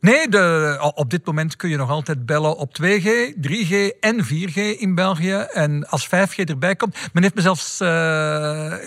Nee, 0.00 0.28
de, 0.28 0.92
op 0.94 1.10
dit 1.10 1.26
moment 1.26 1.56
kun 1.56 1.70
je 1.70 1.76
nog 1.76 1.90
altijd 1.90 2.26
bellen 2.26 2.56
op 2.56 2.78
2G, 2.82 3.08
3G 3.48 3.98
en 4.00 4.24
4G 4.24 4.78
in 4.78 4.94
België. 4.94 5.34
En 5.34 5.88
als 5.88 6.06
5G 6.06 6.44
erbij 6.44 6.76
komt. 6.76 6.96
Men 7.12 7.22
heeft 7.22 7.34
me 7.34 7.40
zelfs 7.40 7.80
uh, 7.80 7.88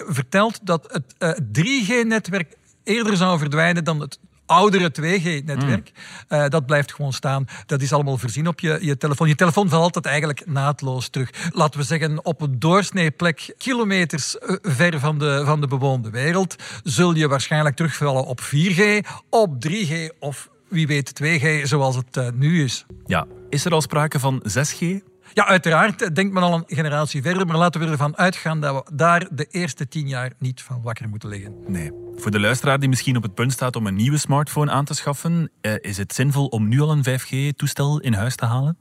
verteld 0.07 0.59
dat 0.63 0.93
het 0.93 1.15
uh, 1.19 1.29
3G-netwerk 1.63 2.55
eerder 2.83 3.17
zou 3.17 3.39
verdwijnen 3.39 3.83
dan 3.83 3.99
het 3.99 4.19
oudere 4.53 4.91
2G-netwerk. 5.01 5.91
Mm. 6.29 6.37
Uh, 6.37 6.47
dat 6.47 6.65
blijft 6.65 6.93
gewoon 6.93 7.13
staan. 7.13 7.45
Dat 7.65 7.81
is 7.81 7.93
allemaal 7.93 8.17
voorzien 8.17 8.47
op 8.47 8.59
je, 8.59 8.77
je 8.81 8.97
telefoon. 8.97 9.27
Je 9.27 9.35
telefoon 9.35 9.69
valt 9.69 9.83
altijd 9.83 10.05
eigenlijk 10.05 10.45
naadloos 10.45 11.09
terug. 11.09 11.29
Laten 11.51 11.79
we 11.79 11.85
zeggen, 11.85 12.25
op 12.25 12.41
een 12.41 12.59
doorsneeplek, 12.59 13.53
kilometers 13.57 14.35
uh, 14.35 14.55
ver 14.61 14.99
van 14.99 15.17
de, 15.17 15.41
van 15.45 15.61
de 15.61 15.67
bewoonde 15.67 16.09
wereld, 16.09 16.55
zul 16.83 17.15
je 17.15 17.27
waarschijnlijk 17.27 17.75
terugvallen 17.75 18.25
op 18.25 18.41
4G, 18.41 18.81
op 19.29 19.67
3G 19.67 20.17
of 20.19 20.49
wie 20.67 20.87
weet 20.87 21.13
2G 21.23 21.61
zoals 21.63 21.95
het 21.95 22.17
uh, 22.17 22.27
nu 22.33 22.63
is. 22.63 22.85
Ja, 23.05 23.25
is 23.49 23.65
er 23.65 23.71
al 23.71 23.81
sprake 23.81 24.19
van 24.19 24.43
6G? 24.47 25.12
Ja, 25.33 25.47
uiteraard 25.47 26.15
denkt 26.15 26.33
men 26.33 26.43
al 26.43 26.53
een 26.53 26.63
generatie 26.67 27.21
verder, 27.21 27.45
maar 27.45 27.57
laten 27.57 27.81
we 27.81 27.87
ervan 27.87 28.17
uitgaan 28.17 28.61
dat 28.61 28.75
we 28.75 28.95
daar 28.95 29.27
de 29.31 29.47
eerste 29.49 29.87
tien 29.87 30.07
jaar 30.07 30.31
niet 30.39 30.61
van 30.61 30.81
wakker 30.81 31.09
moeten 31.09 31.29
liggen. 31.29 31.55
Nee. 31.67 31.91
Voor 32.15 32.31
de 32.31 32.39
luisteraar 32.39 32.79
die 32.79 32.89
misschien 32.89 33.17
op 33.17 33.23
het 33.23 33.33
punt 33.33 33.51
staat 33.51 33.75
om 33.75 33.87
een 33.87 33.95
nieuwe 33.95 34.17
smartphone 34.17 34.71
aan 34.71 34.85
te 34.85 34.93
schaffen, 34.93 35.51
eh, 35.61 35.73
is 35.81 35.97
het 35.97 36.13
zinvol 36.13 36.47
om 36.47 36.67
nu 36.67 36.79
al 36.79 36.91
een 36.91 37.03
5G-toestel 37.03 37.99
in 37.99 38.13
huis 38.13 38.35
te 38.35 38.45
halen? 38.45 38.77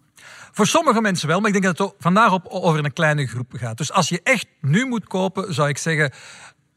Voor 0.53 0.67
sommige 0.67 1.01
mensen 1.01 1.29
wel, 1.29 1.41
maar 1.41 1.51
ik 1.51 1.63
denk 1.63 1.77
dat 1.77 1.89
het 1.89 1.97
vandaag 1.99 2.33
op 2.33 2.47
over 2.47 2.85
een 2.85 2.93
kleine 2.93 3.27
groep 3.27 3.53
gaat. 3.57 3.77
Dus 3.77 3.93
als 3.93 4.09
je 4.09 4.21
echt 4.23 4.47
nu 4.61 4.87
moet 4.87 5.07
kopen, 5.07 5.55
zou 5.55 5.69
ik 5.69 5.79
zeggen, 5.79 6.13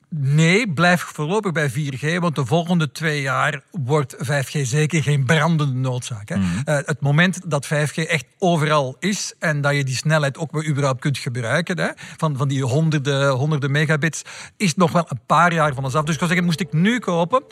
Nee, 0.09 0.73
blijf 0.73 1.01
voorlopig 1.01 1.51
bij 1.51 1.71
4G, 1.71 2.19
want 2.19 2.35
de 2.35 2.45
volgende 2.45 2.91
twee 2.91 3.21
jaar 3.21 3.61
wordt 3.71 4.15
5G 4.17 4.61
zeker 4.61 5.03
geen 5.03 5.25
brandende 5.25 5.73
noodzaak. 5.73 6.29
Hè. 6.29 6.35
Mhm. 6.35 6.45
Uh, 6.45 6.77
het 6.85 7.01
moment 7.01 7.39
dat 7.45 7.65
5G 7.65 7.95
echt 7.95 8.25
overal 8.39 8.95
is 8.99 9.33
en 9.39 9.61
dat 9.61 9.75
je 9.75 9.83
die 9.83 9.95
snelheid 9.95 10.37
ook 10.37 10.51
maar 10.51 10.65
überhaupt 10.65 10.99
kunt 10.99 11.17
gebruiken, 11.17 11.79
hè, 11.79 11.89
van, 12.17 12.37
van 12.37 12.47
die 12.47 12.63
honderden, 12.63 13.29
honderden 13.29 13.71
megabits, 13.71 14.21
is 14.57 14.75
nog 14.75 14.91
wel 14.91 15.05
een 15.07 15.19
paar 15.25 15.53
jaar 15.53 15.73
van 15.73 15.83
ons 15.83 15.95
af. 15.95 16.03
Dus 16.03 16.13
ik 16.13 16.19
zou 16.19 16.29
zeggen, 16.29 16.47
moest 16.47 16.59
ik 16.59 16.73
nu 16.73 16.99
kopen, 16.99 17.43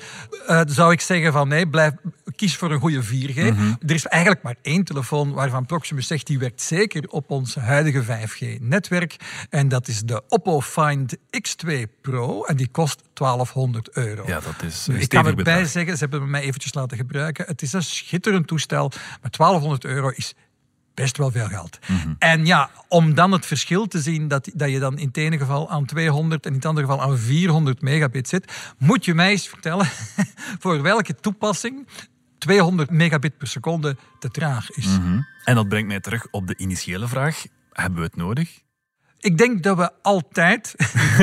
uh, 0.49 0.61
zou 0.65 0.91
ik 0.91 1.01
zeggen 1.01 1.31
van 1.31 1.47
nee, 1.47 1.67
blijf, 1.67 1.91
kies 2.35 2.55
voor 2.55 2.71
een 2.71 2.79
goede 2.79 3.03
4G. 3.03 3.35
Mhm. 3.35 3.73
Er 3.85 3.95
is 3.95 4.05
eigenlijk 4.05 4.43
maar 4.43 4.55
één 4.61 4.83
telefoon 4.83 5.33
waarvan 5.33 5.65
Proximus 5.65 6.07
zegt, 6.07 6.27
die 6.27 6.39
werkt 6.39 6.61
zeker 6.61 7.07
op 7.09 7.31
ons 7.31 7.55
huidige 7.55 8.03
5G-netwerk. 8.03 9.15
En 9.49 9.67
dat 9.67 9.87
is 9.87 10.01
de 10.01 10.21
Oppo 10.27 10.61
Find 10.61 11.17
X2 11.17 11.71
Pro 12.01 12.42
en 12.47 12.55
die 12.55 12.67
kost 12.67 13.03
1200 13.13 13.89
euro. 13.89 14.23
Ja, 14.27 14.39
dat 14.39 14.63
is 14.63 14.87
Ik 14.87 15.09
kan 15.09 15.25
erbij 15.25 15.65
zeggen, 15.65 15.97
ze 15.97 16.07
hebben 16.09 16.29
mij 16.29 16.41
eventjes 16.41 16.73
laten 16.73 16.97
gebruiken. 16.97 17.45
Het 17.45 17.61
is 17.61 17.73
een 17.73 17.83
schitterend 17.83 18.47
toestel, 18.47 18.91
maar 19.21 19.31
1200 19.31 19.85
euro 19.85 20.09
is 20.09 20.33
best 20.93 21.17
wel 21.17 21.31
veel 21.31 21.47
geld. 21.47 21.79
Mhm. 21.87 22.13
En 22.19 22.45
ja, 22.45 22.69
om 22.87 23.13
dan 23.13 23.31
het 23.31 23.45
verschil 23.45 23.87
te 23.87 24.01
zien 24.01 24.27
dat, 24.27 24.49
dat 24.53 24.69
je 24.69 24.79
dan 24.79 24.97
in 24.97 25.07
het 25.07 25.17
ene 25.17 25.37
geval 25.37 25.69
aan 25.69 25.85
200 25.85 26.43
en 26.45 26.49
in 26.49 26.55
het 26.55 26.65
andere 26.65 26.87
geval 26.87 27.01
aan 27.01 27.17
400 27.17 27.81
megabit 27.81 28.27
zit, 28.27 28.73
moet 28.77 29.05
je 29.05 29.13
mij 29.13 29.31
eens 29.31 29.47
vertellen 29.47 29.87
voor 30.61 30.81
welke 30.81 31.15
toepassing 31.15 31.87
200 32.37 32.89
megabit 32.89 33.37
per 33.37 33.47
seconde 33.47 33.97
te 34.19 34.29
traag 34.29 34.71
is. 34.71 34.85
Mhm. 34.85 35.21
En 35.43 35.55
dat 35.55 35.67
brengt 35.67 35.87
mij 35.87 35.99
terug 35.99 36.27
op 36.31 36.47
de 36.47 36.57
initiële 36.57 37.07
vraag. 37.07 37.43
Hebben 37.71 37.99
we 37.99 38.05
het 38.05 38.15
nodig? 38.15 38.61
Ik 39.23 39.37
denk 39.37 39.63
dat 39.63 39.77
we 39.77 39.89
altijd, 40.01 40.75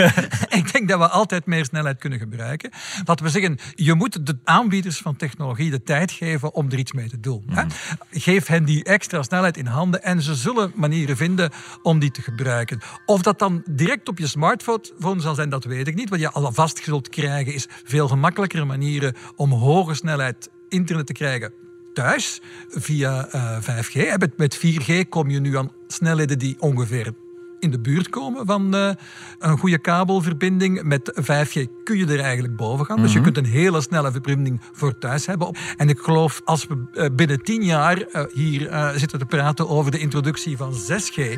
ik 0.60 0.72
denk 0.72 0.88
dat 0.88 0.98
we 0.98 1.08
altijd 1.08 1.46
meer 1.46 1.64
snelheid 1.64 1.98
kunnen 1.98 2.18
gebruiken. 2.18 2.70
Laten 3.04 3.24
we 3.24 3.30
zeggen, 3.30 3.58
je 3.74 3.94
moet 3.94 4.26
de 4.26 4.38
aanbieders 4.44 4.98
van 4.98 5.16
technologie 5.16 5.70
de 5.70 5.82
tijd 5.82 6.12
geven 6.12 6.54
om 6.54 6.70
er 6.70 6.78
iets 6.78 6.92
mee 6.92 7.08
te 7.08 7.20
doen. 7.20 7.44
Hè? 7.46 7.64
Mhm. 7.64 7.70
Geef 8.10 8.46
hen 8.46 8.64
die 8.64 8.84
extra 8.84 9.22
snelheid 9.22 9.56
in 9.56 9.66
handen 9.66 10.02
en 10.02 10.22
ze 10.22 10.34
zullen 10.34 10.72
manieren 10.74 11.16
vinden 11.16 11.50
om 11.82 11.98
die 11.98 12.10
te 12.10 12.22
gebruiken. 12.22 12.80
Of 13.06 13.22
dat 13.22 13.38
dan 13.38 13.62
direct 13.70 14.08
op 14.08 14.18
je 14.18 14.26
smartphone 14.26 15.20
zal 15.20 15.34
zijn, 15.34 15.48
dat 15.48 15.64
weet 15.64 15.88
ik 15.88 15.94
niet. 15.94 16.10
Wat 16.10 16.20
je 16.20 16.30
alvast 16.30 16.78
zult 16.84 17.08
krijgen 17.08 17.54
is 17.54 17.66
veel 17.84 18.08
gemakkelijkere 18.08 18.64
manieren 18.64 19.14
om 19.36 19.52
hoge 19.52 19.94
snelheid 19.94 20.50
internet 20.68 21.06
te 21.06 21.12
krijgen 21.12 21.52
thuis 21.94 22.40
via 22.68 23.28
uh, 23.34 23.56
eh, 23.56 23.84
5G. 23.84 24.18
Met, 24.18 24.36
met 24.36 24.58
4G 24.58 25.08
kom 25.08 25.30
je 25.30 25.40
nu 25.40 25.56
aan 25.56 25.72
snelheden 25.86 26.38
die 26.38 26.56
ongeveer 26.58 27.12
in 27.60 27.70
de 27.70 27.78
buurt 27.78 28.08
komen 28.08 28.46
van 28.46 28.74
uh, 28.74 28.90
een 29.38 29.58
goede 29.58 29.78
kabelverbinding. 29.78 30.82
Met 30.82 31.12
5G 31.20 31.82
kun 31.84 31.98
je 31.98 32.06
er 32.06 32.20
eigenlijk 32.20 32.56
boven 32.56 32.86
gaan. 32.86 33.02
Dus 33.02 33.12
je 33.12 33.20
mhm. 33.20 33.32
kunt 33.32 33.46
een 33.46 33.52
hele 33.52 33.80
snelle 33.80 34.12
verbinding 34.12 34.60
voor 34.72 34.98
thuis 34.98 35.26
hebben. 35.26 35.54
En 35.76 35.88
ik 35.88 35.98
geloof 35.98 36.40
als 36.44 36.66
we 36.66 36.84
uh, 36.92 37.06
binnen 37.12 37.42
10 37.42 37.64
jaar 37.64 37.98
uh, 37.98 38.22
hier 38.32 38.92
zitten 38.96 39.18
te 39.18 39.24
praten 39.24 39.68
over 39.68 39.90
de 39.90 39.98
introductie 39.98 40.56
van 40.56 40.72
6G. 40.72 41.34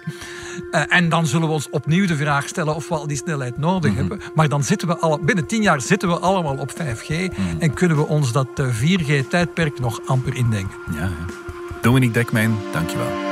en 0.89 1.09
dan 1.09 1.27
zullen 1.27 1.49
we 1.49 1.55
ons 1.55 1.71
opnieuw 1.71 2.07
de 2.07 2.17
vraag 2.17 2.49
stellen 2.49 2.75
of 2.75 2.89
we 2.89 2.95
al 2.95 3.07
die 3.07 3.17
snelheid 3.17 3.59
nodig 3.59 3.91
mhm. 3.91 4.01
hebben. 4.01 4.21
Maar 4.35 4.49
dan 4.49 4.63
zitten 4.63 4.89
we 4.89 4.97
al, 4.99 5.19
binnen 5.19 5.47
10 5.47 5.63
jaar 5.63 5.81
zitten 5.81 6.09
we 6.09 6.19
allemaal 6.19 6.57
op 6.57 6.71
5G. 6.71 7.09
Mhm. 7.09 7.59
En 7.59 7.75
kunnen 7.75 7.97
we 7.97 8.07
ons 8.07 8.33
dat 8.33 8.49
4G-tijdperk 8.73 9.81
nog 9.81 10.01
amper 10.07 10.35
indenken. 10.35 10.79
Ja, 10.95 11.11
Dominique 11.81 12.15
Dekmijn, 12.15 12.57
dankjewel. 12.73 13.32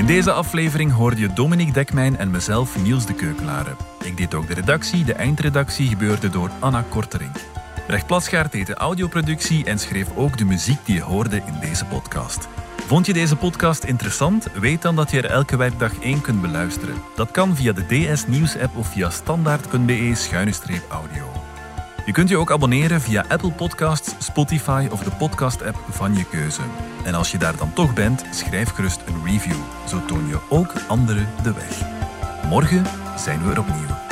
In 0.00 0.06
deze 0.06 0.32
aflevering 0.32 0.92
hoorde 0.92 1.20
je 1.20 1.32
Dominique 1.32 1.72
Dekmijn 1.72 2.16
en 2.16 2.30
mezelf 2.30 2.82
Niels 2.82 3.06
de 3.06 3.14
Keukelare. 3.14 3.76
Ik 4.04 4.16
deed 4.16 4.34
ook 4.34 4.46
de 4.46 4.54
redactie, 4.54 5.04
de 5.04 5.12
eindredactie 5.12 5.88
gebeurde 5.88 6.30
door 6.30 6.50
Anna 6.58 6.84
Kortering. 6.88 7.30
Recht 7.86 8.06
Plasgaard 8.06 8.52
deed 8.52 8.66
de 8.66 8.74
audioproductie 8.74 9.64
en 9.64 9.78
schreef 9.78 10.16
ook 10.16 10.38
de 10.38 10.44
muziek 10.44 10.78
die 10.84 10.94
je 10.94 11.02
hoorde 11.02 11.36
in 11.36 11.54
deze 11.60 11.84
podcast. 11.84 12.48
Vond 12.86 13.06
je 13.06 13.12
deze 13.12 13.36
podcast 13.36 13.84
interessant? 13.84 14.46
Weet 14.52 14.82
dan 14.82 14.96
dat 14.96 15.10
je 15.10 15.22
er 15.22 15.30
elke 15.30 15.56
werkdag 15.56 15.98
één 15.98 16.20
kunt 16.20 16.40
beluisteren. 16.40 17.02
Dat 17.14 17.30
kan 17.30 17.56
via 17.56 17.72
de 17.72 17.86
DS 17.86 18.26
Nieuws 18.26 18.58
app 18.58 18.76
of 18.76 18.88
via 18.88 19.10
standaard.be-audio. 19.10 21.29
Je 22.06 22.12
kunt 22.12 22.28
je 22.28 22.36
ook 22.36 22.50
abonneren 22.50 23.00
via 23.00 23.24
Apple 23.28 23.50
Podcasts, 23.50 24.14
Spotify 24.18 24.88
of 24.90 25.02
de 25.02 25.10
podcast-app 25.10 25.84
van 25.88 26.14
je 26.14 26.24
keuze. 26.24 26.62
En 27.04 27.14
als 27.14 27.30
je 27.30 27.38
daar 27.38 27.56
dan 27.56 27.72
toch 27.72 27.94
bent, 27.94 28.24
schrijf 28.30 28.70
gerust 28.70 29.00
een 29.06 29.24
review. 29.24 29.58
Zo 29.88 30.04
toon 30.04 30.26
je 30.26 30.38
ook 30.48 30.72
anderen 30.88 31.28
de 31.42 31.52
weg. 31.52 31.80
Morgen 32.48 32.84
zijn 33.16 33.42
we 33.42 33.52
er 33.52 33.58
opnieuw. 33.58 34.09